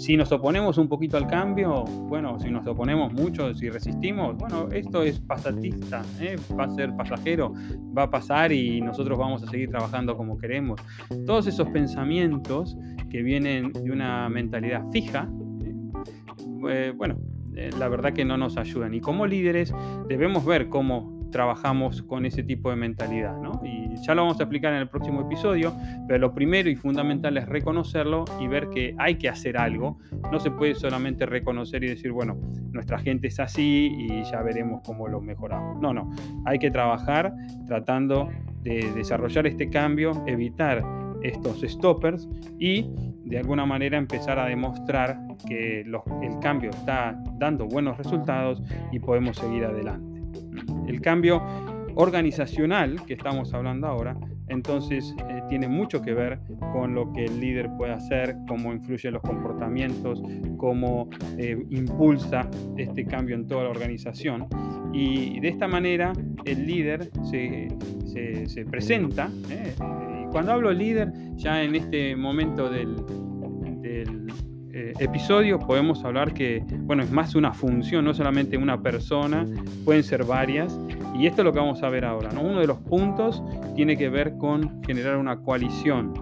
si 0.00 0.16
nos 0.16 0.32
oponemos 0.32 0.78
un 0.78 0.88
poquito 0.88 1.18
al 1.18 1.26
cambio, 1.26 1.84
bueno, 1.84 2.38
si 2.38 2.50
nos 2.50 2.66
oponemos 2.66 3.12
mucho, 3.12 3.54
si 3.54 3.68
resistimos, 3.68 4.34
bueno, 4.38 4.68
esto 4.72 5.02
es 5.02 5.20
pasatista, 5.20 6.02
¿eh? 6.18 6.36
va 6.58 6.64
a 6.64 6.70
ser 6.70 6.96
pasajero, 6.96 7.52
va 7.96 8.04
a 8.04 8.10
pasar 8.10 8.50
y 8.50 8.80
nosotros 8.80 9.18
vamos 9.18 9.42
a 9.42 9.46
seguir 9.46 9.68
trabajando 9.68 10.16
como 10.16 10.38
queremos. 10.38 10.80
Todos 11.26 11.46
esos 11.48 11.68
pensamientos 11.68 12.78
que 13.10 13.22
vienen 13.22 13.72
de 13.72 13.90
una 13.90 14.28
mentalidad 14.30 14.88
fija, 14.90 15.28
¿eh? 16.68 16.88
Eh, 16.88 16.92
bueno, 16.96 17.18
la 17.78 17.88
verdad 17.88 18.12
que 18.12 18.24
no 18.24 18.36
nos 18.36 18.56
ayudan. 18.56 18.94
Y 18.94 19.00
como 19.00 19.26
líderes 19.26 19.74
debemos 20.08 20.44
ver 20.44 20.68
cómo 20.68 21.20
trabajamos 21.30 22.02
con 22.02 22.26
ese 22.26 22.42
tipo 22.42 22.70
de 22.70 22.76
mentalidad, 22.76 23.40
¿no? 23.40 23.60
Y 23.64 23.94
ya 24.02 24.14
lo 24.14 24.22
vamos 24.22 24.40
a 24.40 24.44
explicar 24.44 24.72
en 24.72 24.80
el 24.80 24.88
próximo 24.88 25.22
episodio, 25.22 25.74
pero 26.06 26.18
lo 26.18 26.34
primero 26.34 26.68
y 26.68 26.76
fundamental 26.76 27.36
es 27.36 27.48
reconocerlo 27.48 28.24
y 28.40 28.48
ver 28.48 28.68
que 28.70 28.94
hay 28.98 29.16
que 29.16 29.28
hacer 29.28 29.56
algo. 29.56 29.98
No 30.30 30.40
se 30.40 30.50
puede 30.50 30.74
solamente 30.74 31.26
reconocer 31.26 31.84
y 31.84 31.88
decir, 31.88 32.12
bueno, 32.12 32.36
nuestra 32.72 32.98
gente 32.98 33.28
es 33.28 33.40
así 33.40 33.92
y 33.96 34.24
ya 34.24 34.42
veremos 34.42 34.82
cómo 34.84 35.08
lo 35.08 35.20
mejoramos. 35.20 35.80
No, 35.80 35.94
no, 35.94 36.10
hay 36.44 36.58
que 36.58 36.70
trabajar 36.70 37.32
tratando 37.66 38.28
de 38.62 38.92
desarrollar 38.94 39.46
este 39.46 39.70
cambio, 39.70 40.24
evitar 40.26 40.84
estos 41.22 41.60
stoppers 41.60 42.28
y 42.58 42.86
de 43.30 43.38
alguna 43.38 43.64
manera 43.64 43.96
empezar 43.96 44.38
a 44.40 44.46
demostrar 44.46 45.18
que 45.46 45.80
el 45.80 46.38
cambio 46.40 46.70
está 46.70 47.16
dando 47.38 47.66
buenos 47.66 47.96
resultados 47.96 48.60
y 48.90 48.98
podemos 48.98 49.36
seguir 49.36 49.64
adelante. 49.64 50.20
El 50.88 51.00
cambio 51.00 51.42
organizacional 51.94 53.04
que 53.06 53.14
estamos 53.14 53.54
hablando 53.54 53.86
ahora, 53.86 54.16
entonces 54.48 55.14
eh, 55.28 55.42
tiene 55.48 55.68
mucho 55.68 56.02
que 56.02 56.12
ver 56.12 56.40
con 56.72 56.92
lo 56.92 57.12
que 57.12 57.24
el 57.24 57.38
líder 57.40 57.70
puede 57.78 57.92
hacer, 57.92 58.36
cómo 58.48 58.72
influye 58.72 59.10
los 59.12 59.22
comportamientos, 59.22 60.20
cómo 60.56 61.08
eh, 61.38 61.56
impulsa 61.70 62.50
este 62.76 63.04
cambio 63.06 63.36
en 63.36 63.46
toda 63.46 63.64
la 63.64 63.70
organización. 63.70 64.48
Y 64.92 65.38
de 65.38 65.48
esta 65.48 65.68
manera 65.68 66.12
el 66.44 66.66
líder 66.66 67.10
se, 67.22 67.68
se, 68.46 68.64
presenta. 68.64 69.30
¿eh? 69.50 69.72
Cuando 70.32 70.52
hablo 70.52 70.72
líder, 70.72 71.12
ya 71.36 71.62
en 71.62 71.76
este 71.76 72.16
momento 72.16 72.68
del, 72.68 72.96
episodio 74.98 75.58
podemos 75.58 76.04
hablar 76.04 76.32
que, 76.32 76.62
bueno, 76.82 77.02
es 77.02 77.10
más 77.10 77.34
una 77.34 77.52
función, 77.52 78.04
no 78.04 78.14
solamente 78.14 78.56
una 78.56 78.80
persona, 78.80 79.46
pueden 79.84 80.02
ser 80.02 80.24
varias. 80.24 80.78
Y 81.14 81.26
esto 81.26 81.42
es 81.42 81.44
lo 81.44 81.52
que 81.52 81.58
vamos 81.58 81.82
a 81.82 81.88
ver 81.88 82.04
ahora. 82.04 82.30
¿no? 82.32 82.42
Uno 82.42 82.60
de 82.60 82.66
los 82.66 82.78
puntos 82.78 83.42
tiene 83.74 83.96
que 83.96 84.08
ver 84.08 84.36
con 84.38 84.82
generar 84.84 85.16
una 85.16 85.38
coalición. 85.40 86.14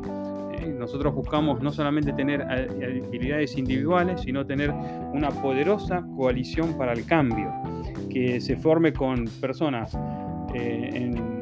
¿eh? 0.59 0.67
Nosotros 0.67 1.15
buscamos 1.15 1.63
no 1.63 1.71
solamente 1.71 2.13
tener 2.13 2.43
habilidades 2.43 3.57
individuales, 3.57 4.23
sino 4.23 4.47
tener 4.47 4.71
una 4.71 5.31
poderosa 5.31 6.05
coalición 6.17 6.77
para 6.77 6.93
el 6.93 7.05
cambio, 7.05 7.53
que 8.11 8.41
se 8.41 8.57
forme 8.57 8.93
con 8.93 9.27
personas 9.41 9.97
eh, 10.55 10.91
en 10.95 11.39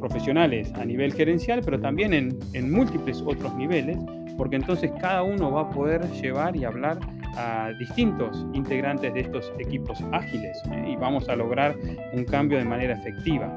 profesionales 0.00 0.72
a 0.74 0.84
nivel 0.84 1.12
gerencial, 1.12 1.60
pero 1.62 1.78
también 1.78 2.14
en, 2.14 2.38
en, 2.54 2.72
múltiples 2.72 3.22
otros 3.22 3.54
niveles, 3.54 3.98
porque 4.40 4.56
entonces 4.56 4.90
cada 4.98 5.22
uno 5.22 5.52
va 5.52 5.60
a 5.60 5.68
poder 5.68 6.00
llevar 6.12 6.56
y 6.56 6.64
hablar 6.64 6.98
a 7.36 7.72
distintos 7.78 8.46
integrantes 8.54 9.12
de 9.12 9.20
estos 9.20 9.52
equipos 9.58 10.02
ágiles 10.12 10.56
¿eh? 10.72 10.92
y 10.92 10.96
vamos 10.96 11.28
a 11.28 11.36
lograr 11.36 11.76
un 12.14 12.24
cambio 12.24 12.56
de 12.56 12.64
manera 12.64 12.94
efectiva. 12.94 13.52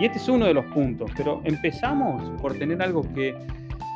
Y 0.00 0.06
este 0.06 0.16
es 0.16 0.26
uno 0.30 0.46
de 0.46 0.54
los 0.54 0.64
puntos, 0.72 1.10
pero 1.18 1.42
empezamos 1.44 2.30
por 2.40 2.58
tener 2.58 2.80
algo 2.80 3.02
que 3.12 3.36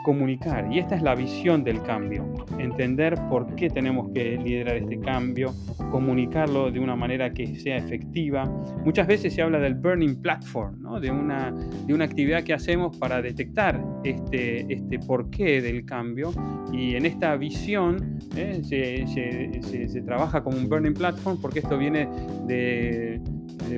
comunicar. 0.07 0.73
Y 0.73 0.79
esta 0.79 0.95
es 0.95 1.03
la 1.03 1.17
visión 1.17 1.65
del 1.65 1.83
cambio. 1.83 2.33
Entender 2.61 3.17
por 3.29 3.57
qué 3.57 3.69
tenemos 3.69 4.13
que 4.15 4.37
liderar 4.37 4.77
este 4.77 5.01
cambio, 5.01 5.53
comunicarlo 5.91 6.71
de 6.71 6.79
una 6.79 6.95
manera 6.95 7.33
que 7.33 7.57
sea 7.57 7.77
efectiva. 7.77 8.45
Muchas 8.85 9.09
veces 9.09 9.35
se 9.35 9.43
habla 9.43 9.59
del 9.59 9.75
burning 9.75 10.23
platform, 10.23 10.81
¿no? 10.81 11.01
de, 11.01 11.11
una, 11.11 11.51
de 11.51 11.93
una 11.93 12.05
actividad 12.05 12.45
que 12.45 12.55
hacemos 12.55 12.97
para 12.99 13.21
detectar 13.21 13.85
este, 14.05 14.73
este 14.73 15.01
porqué 15.01 15.61
del 15.61 15.85
cambio. 15.85 16.31
Y 16.73 16.95
en 16.95 17.05
esta 17.05 17.35
visión 17.35 18.21
¿eh? 18.37 18.61
se, 18.63 19.09
se, 19.09 19.89
se 19.89 20.03
trabaja 20.03 20.45
como 20.45 20.57
un 20.57 20.69
burning 20.69 20.95
platform 20.95 21.41
porque 21.41 21.59
esto 21.59 21.77
viene 21.77 22.09
de 22.47 23.21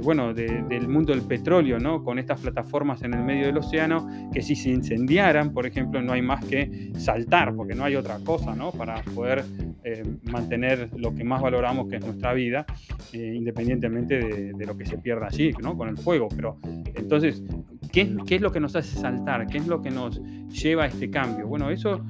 bueno, 0.02 0.34
del 0.34 0.88
mundo 0.88 1.12
del 1.12 1.22
petróleo, 1.22 1.78
¿no? 1.78 2.02
Con 2.04 2.18
estas 2.18 2.40
plataformas 2.40 3.02
en 3.02 3.14
el 3.14 3.24
medio 3.24 3.46
del 3.46 3.58
océano, 3.58 4.06
que 4.32 4.42
si 4.42 4.54
se 4.54 4.70
incendiaran, 4.70 5.52
por 5.52 5.66
ejemplo, 5.66 6.02
no 6.02 6.12
hay 6.12 6.17
más 6.22 6.44
que 6.44 6.92
saltar, 6.98 7.54
porque 7.54 7.74
no 7.74 7.84
hay 7.84 7.96
otra 7.96 8.18
cosa, 8.24 8.54
¿no? 8.54 8.72
Para 8.72 9.02
poder 9.02 9.44
eh, 9.84 10.04
mantener 10.24 10.90
lo 10.96 11.14
que 11.14 11.24
más 11.24 11.40
valoramos, 11.40 11.88
que 11.88 11.96
es 11.96 12.04
nuestra 12.04 12.32
vida, 12.34 12.66
eh, 13.12 13.32
independientemente 13.34 14.18
de, 14.54 14.66
lo 14.66 14.76
que 14.76 14.84
se 14.84 14.98
pierda 14.98 15.26
allí, 15.26 15.52
¿no? 15.62 15.76
Con 15.76 15.88
el 15.88 15.96
fuego. 15.96 16.28
Pero 16.34 16.58
entonces, 16.94 17.42
¿qué, 17.92 18.16
¿qué 18.26 18.36
es 18.36 18.40
lo 18.40 18.52
que 18.52 18.60
nos 18.60 18.76
hace 18.76 18.98
saltar? 18.98 19.46
¿Qué 19.46 19.58
es 19.58 19.66
lo 19.66 19.80
que 19.80 19.90
nos 19.90 20.20
lleva 20.48 20.84
a 20.84 20.86
este 20.86 21.10
cambio? 21.10 21.46
Bueno, 21.46 21.70
eso 21.70 22.02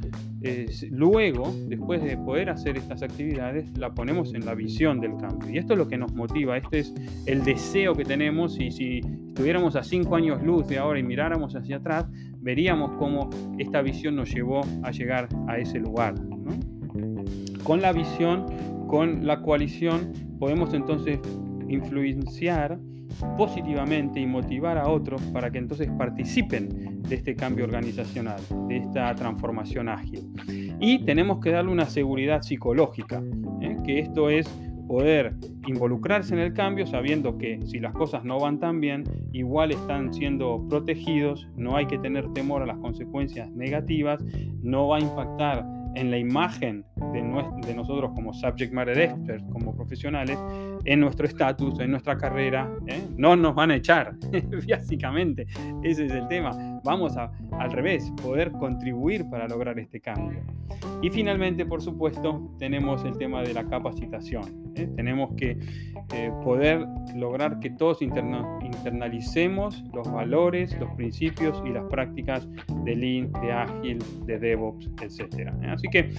luego, 0.90 1.52
después 1.66 2.02
de 2.02 2.16
poder 2.16 2.50
hacer 2.50 2.76
estas 2.76 3.02
actividades, 3.02 3.76
la 3.76 3.92
ponemos 3.92 4.34
en 4.34 4.46
la 4.46 4.54
visión 4.54 5.00
del 5.00 5.16
cambio. 5.16 5.50
Y 5.50 5.58
esto 5.58 5.72
es 5.72 5.78
lo 5.78 5.88
que 5.88 5.98
nos 5.98 6.12
motiva, 6.12 6.56
este 6.56 6.80
es 6.80 6.94
el 7.26 7.42
deseo 7.44 7.94
que 7.94 8.04
tenemos 8.04 8.58
y 8.60 8.70
si 8.70 9.00
estuviéramos 9.28 9.76
a 9.76 9.82
cinco 9.82 10.16
años 10.16 10.42
luz 10.42 10.66
de 10.68 10.78
ahora 10.78 10.98
y 10.98 11.02
miráramos 11.02 11.54
hacia 11.56 11.76
atrás, 11.76 12.06
veríamos 12.48 12.92
cómo 12.92 13.28
esta 13.58 13.82
visión 13.82 14.16
nos 14.16 14.32
llevó 14.32 14.62
a 14.82 14.90
llegar 14.90 15.28
a 15.48 15.58
ese 15.58 15.78
lugar. 15.78 16.14
Con 17.62 17.82
la 17.82 17.92
visión, 17.92 18.46
con 18.86 19.26
la 19.26 19.42
coalición, 19.42 20.14
podemos 20.38 20.72
entonces 20.72 21.18
influenciar 21.68 22.78
positivamente 23.36 24.18
y 24.18 24.26
motivar 24.26 24.78
a 24.78 24.88
otros 24.88 25.20
para 25.24 25.50
que 25.50 25.58
entonces 25.58 25.90
participen 25.98 27.02
de 27.02 27.16
este 27.16 27.36
cambio 27.36 27.66
organizacional, 27.66 28.40
de 28.66 28.78
esta 28.78 29.14
transformación 29.14 29.90
ágil. 29.90 30.32
Y 30.80 31.04
tenemos 31.04 31.40
que 31.40 31.50
darle 31.50 31.70
una 31.70 31.84
seguridad 31.84 32.40
psicológica, 32.40 33.22
¿eh? 33.60 33.76
que 33.84 33.98
esto 33.98 34.30
es 34.30 34.48
poder 34.88 35.34
involucrarse 35.66 36.34
en 36.34 36.40
el 36.40 36.54
cambio 36.54 36.86
sabiendo 36.86 37.38
que 37.38 37.60
si 37.66 37.78
las 37.78 37.92
cosas 37.92 38.24
no 38.24 38.40
van 38.40 38.58
tan 38.58 38.80
bien, 38.80 39.04
igual 39.32 39.70
están 39.70 40.12
siendo 40.12 40.66
protegidos, 40.68 41.48
no 41.56 41.76
hay 41.76 41.86
que 41.86 41.98
tener 41.98 42.32
temor 42.32 42.62
a 42.62 42.66
las 42.66 42.78
consecuencias 42.78 43.50
negativas, 43.52 44.24
no 44.62 44.88
va 44.88 44.96
a 44.96 45.00
impactar 45.00 45.64
en 45.94 46.10
la 46.10 46.18
imagen 46.18 46.84
de, 47.12 47.74
nosotros 47.74 48.12
como 48.14 48.32
subject 48.32 48.72
matter 48.72 48.98
experts, 48.98 49.44
como 49.52 49.74
profesionales, 49.74 50.38
en 50.84 51.00
nuestro 51.00 51.26
estatus, 51.26 51.78
en 51.80 51.90
nuestra 51.90 52.16
carrera. 52.16 52.70
¿eh? 52.86 53.02
No 53.16 53.36
nos 53.36 53.54
van 53.54 53.70
a 53.70 53.76
echar, 53.76 54.14
básicamente. 54.68 55.46
Ese 55.82 56.06
es 56.06 56.12
el 56.12 56.28
tema. 56.28 56.50
Vamos 56.84 57.16
a, 57.16 57.32
al 57.58 57.72
revés, 57.72 58.10
poder 58.22 58.52
contribuir 58.52 59.28
para 59.28 59.48
lograr 59.48 59.78
este 59.78 60.00
cambio. 60.00 60.40
Y 61.02 61.10
finalmente, 61.10 61.64
por 61.64 61.82
supuesto, 61.82 62.54
tenemos 62.58 63.04
el 63.04 63.16
tema 63.18 63.42
de 63.42 63.54
la 63.54 63.64
capacitación. 63.64 64.72
¿eh? 64.74 64.88
Tenemos 64.96 65.34
que 65.36 65.58
eh, 66.12 66.32
poder 66.42 66.86
lograr 67.14 67.60
que 67.60 67.70
todos 67.70 68.00
internalicemos 68.02 69.84
los 69.92 70.10
valores, 70.10 70.78
los 70.78 70.90
principios 70.94 71.62
y 71.66 71.70
las 71.70 71.84
prácticas 71.84 72.48
de 72.84 72.96
Lean, 72.96 73.32
de 73.42 73.52
Ágil, 73.52 73.98
de 74.24 74.38
DevOps, 74.38 74.90
etc. 75.02 75.50
Así 75.68 75.88
que 75.88 76.10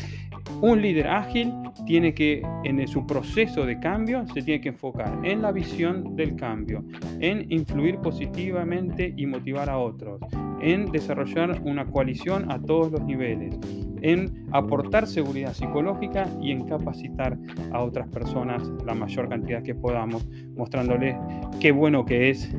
un 0.62 0.82
líder 0.82 1.08
ágil 1.08 1.54
tiene 1.86 2.14
que, 2.14 2.42
en 2.64 2.88
su 2.88 3.06
proceso 3.08 3.66
de 3.66 3.80
cambio, 3.80 4.28
se 4.28 4.42
tiene 4.42 4.62
que 4.62 4.70
enfocar 4.70 5.20
en 5.24 5.42
la 5.42 5.52
visión 5.52 6.16
del 6.16 6.36
cambio, 6.36 6.84
en 7.20 7.52
influir 7.52 7.98
positivamente 7.98 9.14
y 9.16 9.26
motivar 9.26 9.70
a 9.70 9.78
otros, 9.78 10.20
en 10.62 10.92
desarrollar 10.92 11.62
una 11.64 11.86
coalición 11.86 12.52
a 12.52 12.62
todos 12.62 12.92
los 12.92 13.04
niveles, 13.04 13.58
en 14.02 14.46
aportar 14.52 15.08
seguridad 15.08 15.54
psicológica 15.54 16.28
y 16.42 16.52
en 16.52 16.66
capacitar 16.66 17.38
a 17.72 17.82
otras 17.82 18.08
personas 18.10 18.64
la 18.86 18.94
mayor 18.94 19.30
cantidad 19.30 19.64
que 19.64 19.76
podamos, 19.76 20.28
mostrándoles 20.56 21.16
qué 21.60 21.72
bueno 21.72 22.06
que 22.06 22.30
es 22.30 22.50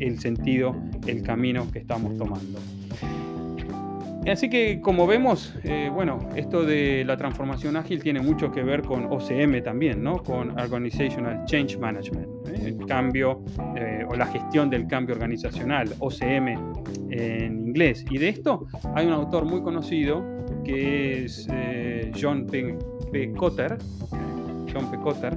el 0.00 0.18
sentido, 0.18 0.76
el 1.06 1.22
camino 1.22 1.70
que 1.72 1.78
estamos 1.78 2.16
tomando. 2.16 2.58
Así 4.30 4.50
que 4.50 4.80
como 4.80 5.06
vemos, 5.06 5.54
eh, 5.62 5.88
bueno, 5.92 6.18
esto 6.34 6.64
de 6.64 7.04
la 7.04 7.16
transformación 7.16 7.76
ágil 7.76 8.02
tiene 8.02 8.20
mucho 8.20 8.50
que 8.50 8.62
ver 8.64 8.82
con 8.82 9.06
OCM 9.06 9.62
también, 9.62 10.02
¿no? 10.02 10.22
Con 10.22 10.58
Organizational 10.58 11.44
Change 11.44 11.78
Management, 11.78 12.48
¿eh? 12.48 12.62
el 12.66 12.86
cambio 12.86 13.44
eh, 13.76 14.04
o 14.08 14.16
la 14.16 14.26
gestión 14.26 14.68
del 14.68 14.88
cambio 14.88 15.14
organizacional, 15.14 15.94
OCM 16.00 16.48
en 17.10 17.68
inglés. 17.68 18.04
Y 18.10 18.18
de 18.18 18.30
esto 18.30 18.66
hay 18.94 19.06
un 19.06 19.12
autor 19.12 19.44
muy 19.44 19.62
conocido 19.62 20.24
que 20.66 21.24
es 21.24 21.48
John 22.20 22.46
P. 22.46 23.32
Cotter, 23.36 23.78
John 24.72 24.90
P. 24.90 24.98
Cotter, 24.98 25.32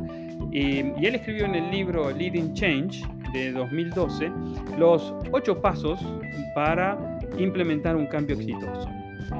y, 0.51 0.79
él 0.79 1.15
escribió 1.15 1.45
en 1.45 1.55
el 1.55 1.69
libro 1.69 2.09
Leading 2.09 2.53
Change 2.53 3.03
de 3.33 3.51
2012 3.51 4.31
los 4.79 5.13
ocho 5.31 5.61
pasos 5.61 5.99
para 6.55 6.97
implementar 7.37 7.95
un 7.95 8.07
cambio 8.07 8.35
exitoso. 8.35 8.89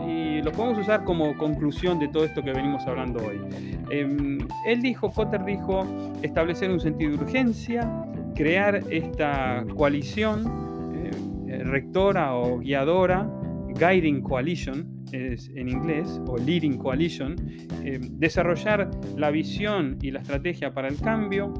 Y 0.08 0.43
lo 0.43 0.52
podemos 0.52 0.78
usar 0.78 1.04
como 1.04 1.36
conclusión 1.38 1.97
de 1.97 2.08
todo 2.10 2.23
esto 2.23 2.43
que 2.43 2.52
venimos 2.54 2.86
hablando 2.86 3.25
hoy. 3.25 3.41
Em, 3.89 4.38
él 4.67 4.82
dijo, 4.84 5.12
Potter 5.12 5.43
dijo, 5.43 5.88
establecer 6.21 6.69
un 6.69 6.80
sentido 6.80 7.17
de 7.17 7.23
urgencia, 7.23 7.89
crear 8.36 8.84
esta 8.91 9.65
coalición 9.75 11.47
eh, 11.47 11.63
rectora 11.63 12.36
o 12.36 12.60
guiadora, 12.60 13.28
guiding 13.77 14.21
coalition, 14.21 15.05
es 15.12 15.49
en 15.55 15.69
inglés, 15.69 16.21
o 16.27 16.38
leading 16.38 16.77
coalition, 16.77 17.36
em, 17.84 18.01
desarrollar 18.19 18.89
la 19.17 19.32
visión 19.32 19.97
y 20.01 20.12
la 20.12 20.19
estrategia 20.19 20.73
para 20.73 20.88
el 20.88 20.99
cambio, 20.99 21.53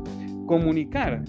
comunicar 0.46 1.24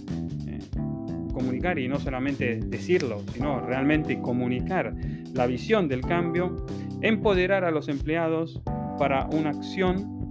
comunicar 1.40 1.78
y 1.78 1.88
no 1.88 1.98
solamente 1.98 2.60
decirlo, 2.66 3.22
sino 3.32 3.60
realmente 3.60 4.20
comunicar 4.20 4.94
la 5.32 5.46
visión 5.46 5.88
del 5.88 6.02
cambio, 6.02 6.66
empoderar 7.00 7.64
a 7.64 7.70
los 7.70 7.88
empleados 7.88 8.60
para 8.98 9.26
una 9.26 9.50
acción 9.50 10.28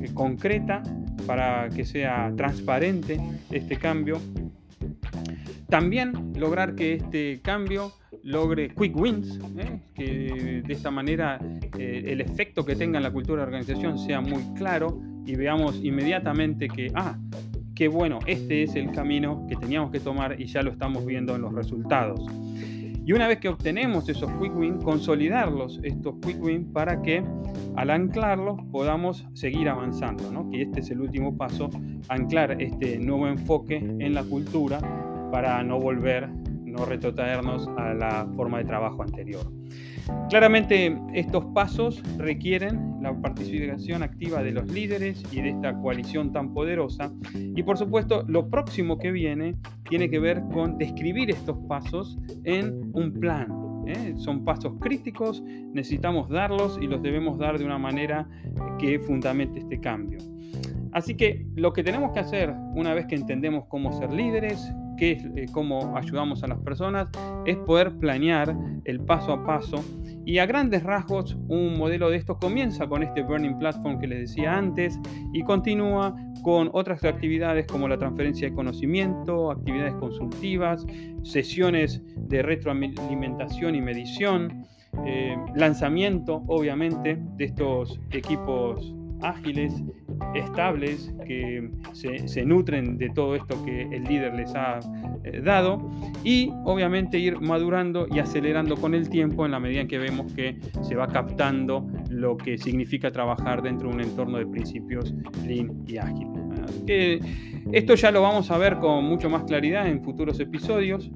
eh, 0.00 0.10
concreta, 0.14 0.82
para 1.26 1.68
que 1.68 1.84
sea 1.84 2.32
transparente 2.36 3.20
este 3.50 3.76
cambio. 3.76 4.20
También 5.68 6.32
lograr 6.36 6.74
que 6.74 6.94
este 6.94 7.40
cambio 7.42 7.92
logre 8.24 8.74
quick 8.74 8.96
wins, 8.96 9.38
¿eh? 9.58 9.80
que 9.94 10.62
de 10.66 10.72
esta 10.72 10.90
manera 10.90 11.38
eh, 11.78 12.04
el 12.06 12.20
efecto 12.20 12.64
que 12.64 12.76
tenga 12.76 12.98
en 12.98 13.02
la 13.02 13.10
cultura 13.10 13.42
de 13.42 13.46
organización 13.46 13.98
sea 13.98 14.20
muy 14.20 14.42
claro 14.54 15.00
y 15.26 15.34
veamos 15.36 15.80
inmediatamente 15.82 16.68
que, 16.68 16.90
ah, 16.94 17.18
qué 17.74 17.88
bueno, 17.88 18.18
este 18.26 18.62
es 18.62 18.74
el 18.74 18.92
camino 18.92 19.46
que 19.48 19.56
teníamos 19.56 19.90
que 19.90 20.00
tomar 20.00 20.40
y 20.40 20.46
ya 20.46 20.62
lo 20.62 20.70
estamos 20.70 21.04
viendo 21.04 21.34
en 21.34 21.42
los 21.42 21.52
resultados. 21.52 22.20
Y 23.04 23.12
una 23.12 23.26
vez 23.26 23.38
que 23.38 23.48
obtenemos 23.48 24.08
esos 24.08 24.30
quick 24.40 24.56
wins, 24.56 24.84
consolidarlos, 24.84 25.80
estos 25.82 26.14
quick 26.22 26.40
wins, 26.40 26.68
para 26.72 27.02
que 27.02 27.24
al 27.74 27.90
anclarlos 27.90 28.60
podamos 28.70 29.26
seguir 29.32 29.68
avanzando, 29.68 30.30
¿no? 30.30 30.48
que 30.50 30.62
este 30.62 30.80
es 30.80 30.90
el 30.90 31.00
último 31.00 31.36
paso, 31.36 31.68
anclar 32.08 32.62
este 32.62 32.98
nuevo 32.98 33.26
enfoque 33.26 33.76
en 33.76 34.14
la 34.14 34.22
cultura 34.22 34.78
para 35.32 35.62
no 35.64 35.80
volver 35.80 36.28
no 36.72 36.84
retrotraernos 36.84 37.68
a 37.76 37.94
la 37.94 38.26
forma 38.34 38.58
de 38.58 38.64
trabajo 38.64 39.02
anterior. 39.02 39.46
Claramente 40.28 40.98
estos 41.14 41.44
pasos 41.54 42.02
requieren 42.18 42.96
la 43.00 43.14
participación 43.20 44.02
activa 44.02 44.42
de 44.42 44.52
los 44.52 44.66
líderes 44.70 45.22
y 45.30 45.42
de 45.42 45.50
esta 45.50 45.74
coalición 45.78 46.32
tan 46.32 46.52
poderosa 46.52 47.12
y 47.34 47.62
por 47.62 47.78
supuesto 47.78 48.24
lo 48.26 48.48
próximo 48.48 48.98
que 48.98 49.12
viene 49.12 49.56
tiene 49.88 50.10
que 50.10 50.18
ver 50.18 50.42
con 50.52 50.78
describir 50.78 51.30
estos 51.30 51.56
pasos 51.68 52.18
en 52.44 52.90
un 52.94 53.12
plan. 53.20 53.48
¿eh? 53.86 54.14
Son 54.16 54.44
pasos 54.44 54.74
críticos, 54.80 55.42
necesitamos 55.42 56.28
darlos 56.28 56.78
y 56.80 56.86
los 56.86 57.02
debemos 57.02 57.38
dar 57.38 57.58
de 57.58 57.64
una 57.64 57.78
manera 57.78 58.28
que 58.78 58.98
fundamente 58.98 59.60
este 59.60 59.78
cambio. 59.80 60.18
Así 60.92 61.14
que 61.14 61.46
lo 61.54 61.72
que 61.72 61.82
tenemos 61.82 62.12
que 62.12 62.20
hacer 62.20 62.54
una 62.74 62.92
vez 62.94 63.06
que 63.06 63.14
entendemos 63.14 63.64
cómo 63.68 63.92
ser 63.92 64.12
líderes, 64.12 64.72
qué 65.02 65.12
es, 65.12 65.24
eh, 65.34 65.46
cómo 65.50 65.96
ayudamos 65.96 66.44
a 66.44 66.46
las 66.46 66.60
personas, 66.60 67.08
es 67.44 67.56
poder 67.56 67.98
planear 67.98 68.56
el 68.84 69.00
paso 69.00 69.32
a 69.32 69.44
paso. 69.44 69.84
Y 70.24 70.38
a 70.38 70.46
grandes 70.46 70.84
rasgos, 70.84 71.36
un 71.48 71.76
modelo 71.76 72.08
de 72.08 72.18
estos 72.18 72.38
comienza 72.38 72.86
con 72.86 73.02
este 73.02 73.24
Burning 73.24 73.58
Platform 73.58 73.98
que 73.98 74.06
les 74.06 74.20
decía 74.20 74.56
antes 74.56 74.96
y 75.32 75.42
continúa 75.42 76.14
con 76.42 76.70
otras 76.72 77.02
actividades 77.02 77.66
como 77.66 77.88
la 77.88 77.98
transferencia 77.98 78.48
de 78.48 78.54
conocimiento, 78.54 79.50
actividades 79.50 79.94
consultivas, 79.94 80.86
sesiones 81.24 82.00
de 82.28 82.42
retroalimentación 82.42 83.74
y 83.74 83.80
medición, 83.80 84.64
eh, 85.04 85.36
lanzamiento, 85.56 86.44
obviamente, 86.46 87.18
de 87.36 87.44
estos 87.44 87.98
equipos 88.12 88.94
ágiles, 89.20 89.82
estables, 90.34 91.12
que 91.26 91.70
se, 91.92 92.44
nutren 92.44 92.98
de 92.98 93.10
todo 93.10 93.34
esto 93.34 93.62
que 93.64 93.82
el 93.82 94.04
líder 94.04 94.34
les 94.34 94.54
ha 94.54 94.80
eh, 95.24 95.40
dado 95.42 95.90
y 96.24 96.50
obviamente 96.64 97.18
ir 97.18 97.40
madurando 97.40 98.06
y 98.10 98.18
acelerando 98.18 98.76
con 98.76 98.94
el 98.94 99.08
tiempo 99.08 99.44
en 99.44 99.52
la 99.52 99.60
medida 99.60 99.80
en 99.82 99.88
que 99.88 99.98
vemos 99.98 100.32
que 100.32 100.56
se 100.82 100.94
va 100.94 101.06
captando 101.08 101.86
lo 102.10 102.36
que 102.36 102.58
significa 102.58 103.10
trabajar 103.10 103.62
dentro 103.62 103.88
de 103.88 103.94
un 103.94 104.00
entorno 104.00 104.38
de 104.38 104.46
principios 104.46 105.14
lean 105.46 105.84
y 105.86 105.96
ágil. 105.98 106.28
Esto 107.72 107.94
ya 107.94 108.10
lo 108.10 108.22
vamos 108.22 108.50
a 108.50 108.58
ver 108.58 108.78
con 108.78 109.04
mucho 109.04 109.30
más 109.30 109.44
claridad 109.44 109.86
en 109.86 110.02
futuros 110.02 110.40
episodios. 110.40 111.10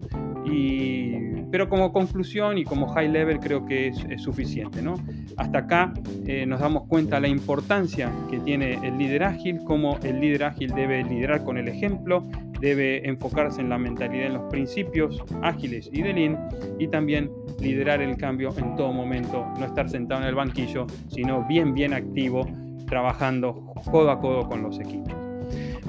Pero 1.57 1.71
como 1.71 1.91
conclusión 1.91 2.59
y 2.59 2.65
como 2.65 2.87
high 2.89 3.09
level 3.09 3.41
creo 3.41 3.65
que 3.65 3.89
es, 3.89 4.21
suficiente. 4.21 4.83
¿no? 4.83 4.97
Hasta 5.39 5.61
acá 5.61 5.95
eh, 6.27 6.45
nos 6.45 6.61
damos 6.61 6.83
cuenta 6.87 7.19
la 7.19 7.29
importancia 7.29 8.13
que 8.31 8.39
tiene 8.41 8.75
el 8.87 8.99
líder 8.99 9.25
ágil, 9.25 9.61
cómo 9.65 9.99
el 10.03 10.21
líder 10.21 10.45
ágil 10.45 10.75
debe 10.75 11.03
liderar 11.03 11.45
con 11.45 11.57
el 11.57 11.69
ejemplo, 11.69 12.29
debe 12.61 13.09
enfocarse 13.09 13.63
en 13.63 13.71
la 13.71 13.79
mentalidad, 13.79 14.27
en 14.27 14.35
los 14.35 14.51
principios 14.51 15.25
ágiles 15.41 15.89
y 15.91 16.03
de 16.03 16.13
Lean 16.13 16.49
y 16.79 16.89
también 16.89 17.31
liderar 17.59 18.03
el 18.03 18.19
cambio 18.19 18.53
en 18.59 18.77
todo 18.77 18.93
momento, 18.93 19.47
no 19.59 19.65
estar 19.65 19.89
sentado 19.89 20.21
en 20.21 20.29
el 20.29 20.35
banquillo, 20.35 20.87
sino 21.09 21.43
bien, 21.49 21.73
bien 21.73 21.95
activo, 21.95 22.47
trabajando 22.87 23.73
codo 23.91 24.11
a 24.11 24.21
codo 24.21 24.47
con 24.47 24.63
los 24.63 24.79
equipos. 24.79 25.15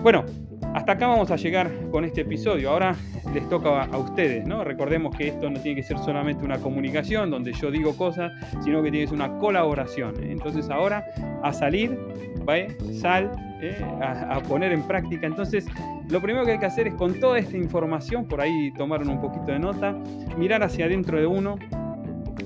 Bueno, 0.01 0.23
hasta 0.73 0.93
acá 0.93 1.07
vamos 1.07 1.31
a 1.31 1.35
llegar 1.35 1.71
con 1.91 2.05
este 2.05 2.21
episodio. 2.21 2.71
Ahora 2.71 2.95
les 3.33 3.47
toca 3.49 3.83
a 3.83 3.97
ustedes, 3.97 4.47
¿no? 4.47 4.63
Recordemos 4.63 5.15
que 5.15 5.29
esto 5.29 5.49
no 5.49 5.59
tiene 5.59 5.81
que 5.81 5.83
ser 5.83 5.97
solamente 5.99 6.45
una 6.45 6.59
comunicación 6.59 7.29
donde 7.29 7.53
yo 7.53 7.71
digo 7.71 7.95
cosas, 7.95 8.31
sino 8.63 8.81
que 8.83 8.91
tiene 8.91 9.05
que 9.05 9.09
ser 9.09 9.15
una 9.15 9.37
colaboración. 9.37 10.15
¿eh? 10.23 10.31
Entonces 10.31 10.69
ahora 10.69 11.05
a 11.43 11.51
salir, 11.53 11.97
sal, 12.93 13.31
¿eh? 13.61 13.83
a, 14.01 14.39
poner 14.41 14.71
en 14.71 14.83
práctica. 14.83 15.27
Entonces 15.27 15.65
lo 16.09 16.21
primero 16.21 16.45
que 16.45 16.53
hay 16.53 16.59
que 16.59 16.65
hacer 16.65 16.87
es 16.87 16.93
con 16.93 17.19
toda 17.19 17.39
esta 17.39 17.57
información, 17.57 18.27
por 18.27 18.41
ahí 18.41 18.71
tomaron 18.77 19.09
un 19.09 19.19
poquito 19.19 19.47
de 19.47 19.59
nota, 19.59 19.93
mirar 20.37 20.63
hacia 20.63 20.85
adentro 20.85 21.19
de 21.19 21.25
uno, 21.25 21.57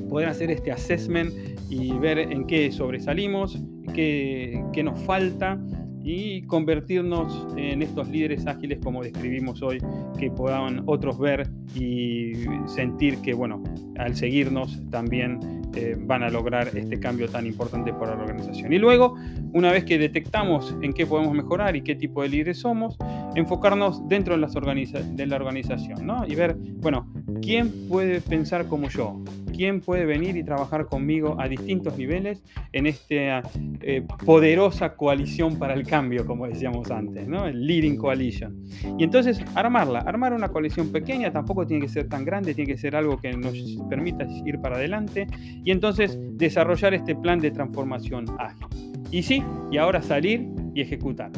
poder 0.10 0.30
hacer 0.30 0.50
este 0.52 0.72
assessment 0.72 1.32
y 1.70 1.92
ver 1.94 2.18
en 2.18 2.46
qué 2.48 2.72
sobresalimos, 2.72 3.62
qué, 3.94 4.64
qué 4.74 4.84
nos 4.84 5.00
falta 5.04 5.58
y 6.04 6.42
convertirnos 6.44 7.48
en 7.58 7.82
estos 7.82 8.10
líderes 8.10 8.48
ágiles 8.48 8.80
como 8.84 9.04
describimos 9.04 9.62
hoy, 9.62 9.80
que 10.18 10.32
puedan 10.32 10.84
otros 10.88 11.20
ver 11.20 11.50
y 11.76 12.34
sentir 12.66 13.18
que, 13.18 13.34
bueno, 13.34 13.64
al 13.98 14.16
seguirnos 14.16 14.82
también 14.90 15.40
eh, 15.76 15.96
van 15.98 16.24
a 16.24 16.30
lograr 16.30 16.70
este 16.76 17.00
cambio 17.00 17.30
tan 17.30 17.46
importante 17.46 17.94
para 17.94 18.16
la 18.16 18.24
organización. 18.24 18.74
Y 18.74 18.78
luego, 18.78 19.16
una 19.54 19.72
vez 19.72 19.86
que 19.86 19.98
detectamos 19.98 20.76
en 20.82 20.94
qué 20.94 21.06
podemos 21.06 21.34
mejorar 21.34 21.76
y 21.76 21.82
qué 21.82 21.96
tipo 21.96 22.24
de 22.24 22.30
líderes 22.30 22.60
somos, 22.60 22.98
enfocarnos 23.36 24.08
dentro 24.10 24.34
de, 24.34 24.42
las 24.42 24.54
de 24.54 25.26
la 25.28 25.36
organización, 25.36 26.06
¿no? 26.06 26.26
Y 26.28 26.36
ver, 26.36 26.58
bueno, 26.82 27.12
¿quién 27.42 27.88
puede 27.88 28.22
pensar 28.22 28.68
como 28.68 28.90
yo? 28.90 29.22
Quién 29.52 29.82
puede 29.82 30.06
venir 30.06 30.38
y 30.38 30.44
trabajar 30.44 30.86
conmigo 30.86 31.36
a 31.40 31.48
distintos 31.48 31.98
niveles 31.98 32.44
en 32.74 32.88
esta 32.88 33.44
eh, 33.82 34.04
poderosa 34.26 34.96
coalición 34.96 35.58
para 35.58 35.74
el 35.74 35.86
cambio, 35.86 36.26
como 36.26 36.48
decíamos 36.48 36.90
antes, 36.92 37.28
¿no? 37.28 37.46
el 37.46 37.66
Leading 37.66 37.98
Coalition. 37.98 38.64
Y 38.98 39.04
entonces 39.04 39.40
armarla, 39.56 40.00
armar 40.00 40.34
una 40.34 40.50
coalición 40.50 40.92
pequeña, 40.92 41.32
tampoco 41.32 41.66
tiene 41.66 41.86
que 41.86 41.90
ser 41.90 42.08
tan 42.08 42.26
grande, 42.26 42.54
tiene 42.54 42.74
que 42.74 42.78
ser 42.78 42.96
algo 42.96 43.18
que 43.18 43.32
nos 43.34 43.58
permita 43.90 44.26
ir 44.46 44.60
para 44.60 44.76
adelante 44.76 45.28
y 45.64 45.72
entonces 45.72 46.18
desarrollar 46.34 46.94
este 46.94 47.16
plan 47.16 47.40
de 47.40 47.52
transformación 47.52 48.26
ágil. 48.40 48.68
Y 49.12 49.24
sí, 49.24 49.44
y 49.72 49.78
ahora 49.78 50.02
salir 50.02 50.48
y 50.74 50.82
ejecutar. 50.82 51.32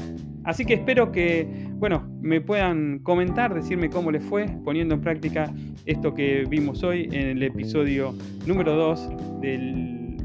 Así 0.43 0.65
que 0.65 0.75
espero 0.75 1.11
que, 1.11 1.47
bueno, 1.75 2.07
me 2.21 2.41
puedan 2.41 2.99
comentar, 2.99 3.53
decirme 3.53 3.89
cómo 3.89 4.11
les 4.11 4.23
fue 4.23 4.45
poniendo 4.63 4.95
en 4.95 5.01
práctica 5.01 5.53
esto 5.85 6.13
que 6.13 6.45
vimos 6.49 6.83
hoy 6.83 7.09
en 7.11 7.27
el 7.29 7.43
episodio 7.43 8.13
número 8.45 8.75
2 8.75 9.09
del, 9.41 10.17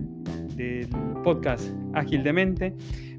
del 0.57 0.89
podcast 1.23 1.71
Ágil 1.95 2.23
de 2.23 2.33
Mente. 2.33 2.75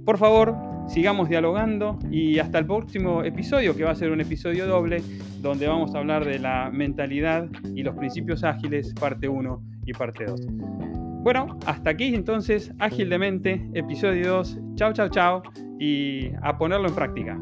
Por 0.06 0.18
favor, 0.18 0.56
sigamos 0.90 1.30
dialogando 1.30 2.00
y 2.12 2.40
hasta 2.40 2.60
el 2.60 2.66
próximo 2.66 3.24
episodio, 3.24 3.76
que 3.76 3.84
va 3.84 3.92
a 3.92 3.96
ser 3.96 4.12
un 4.12 4.22
episodio 4.22 4.66
doble, 4.66 5.02
donde 5.42 5.68
vamos 5.68 5.94
a 5.96 6.00
hablar 6.00 6.26
de 6.26 6.40
la 6.40 6.70
mentalidad 6.74 7.48
y 7.76 7.84
los 7.84 7.96
principios 7.96 8.44
ágiles, 8.44 8.94
parte 8.94 9.30
1 9.30 9.62
y 9.86 9.94
parte 9.94 10.26
2. 10.26 11.09
Bueno, 11.22 11.60
hasta 11.66 11.90
aquí 11.90 12.16
entonces, 12.16 12.74
Ágil 12.80 13.10
de 13.10 13.20
Mente, 13.20 13.70
episodio 13.74 14.38
2. 14.38 14.60
Chao, 14.76 14.94
chao, 14.94 15.10
chao 15.10 15.44
y 15.78 16.32
a 16.42 16.58
ponerlo 16.58 16.88
en 16.88 16.96
práctica. 16.96 17.38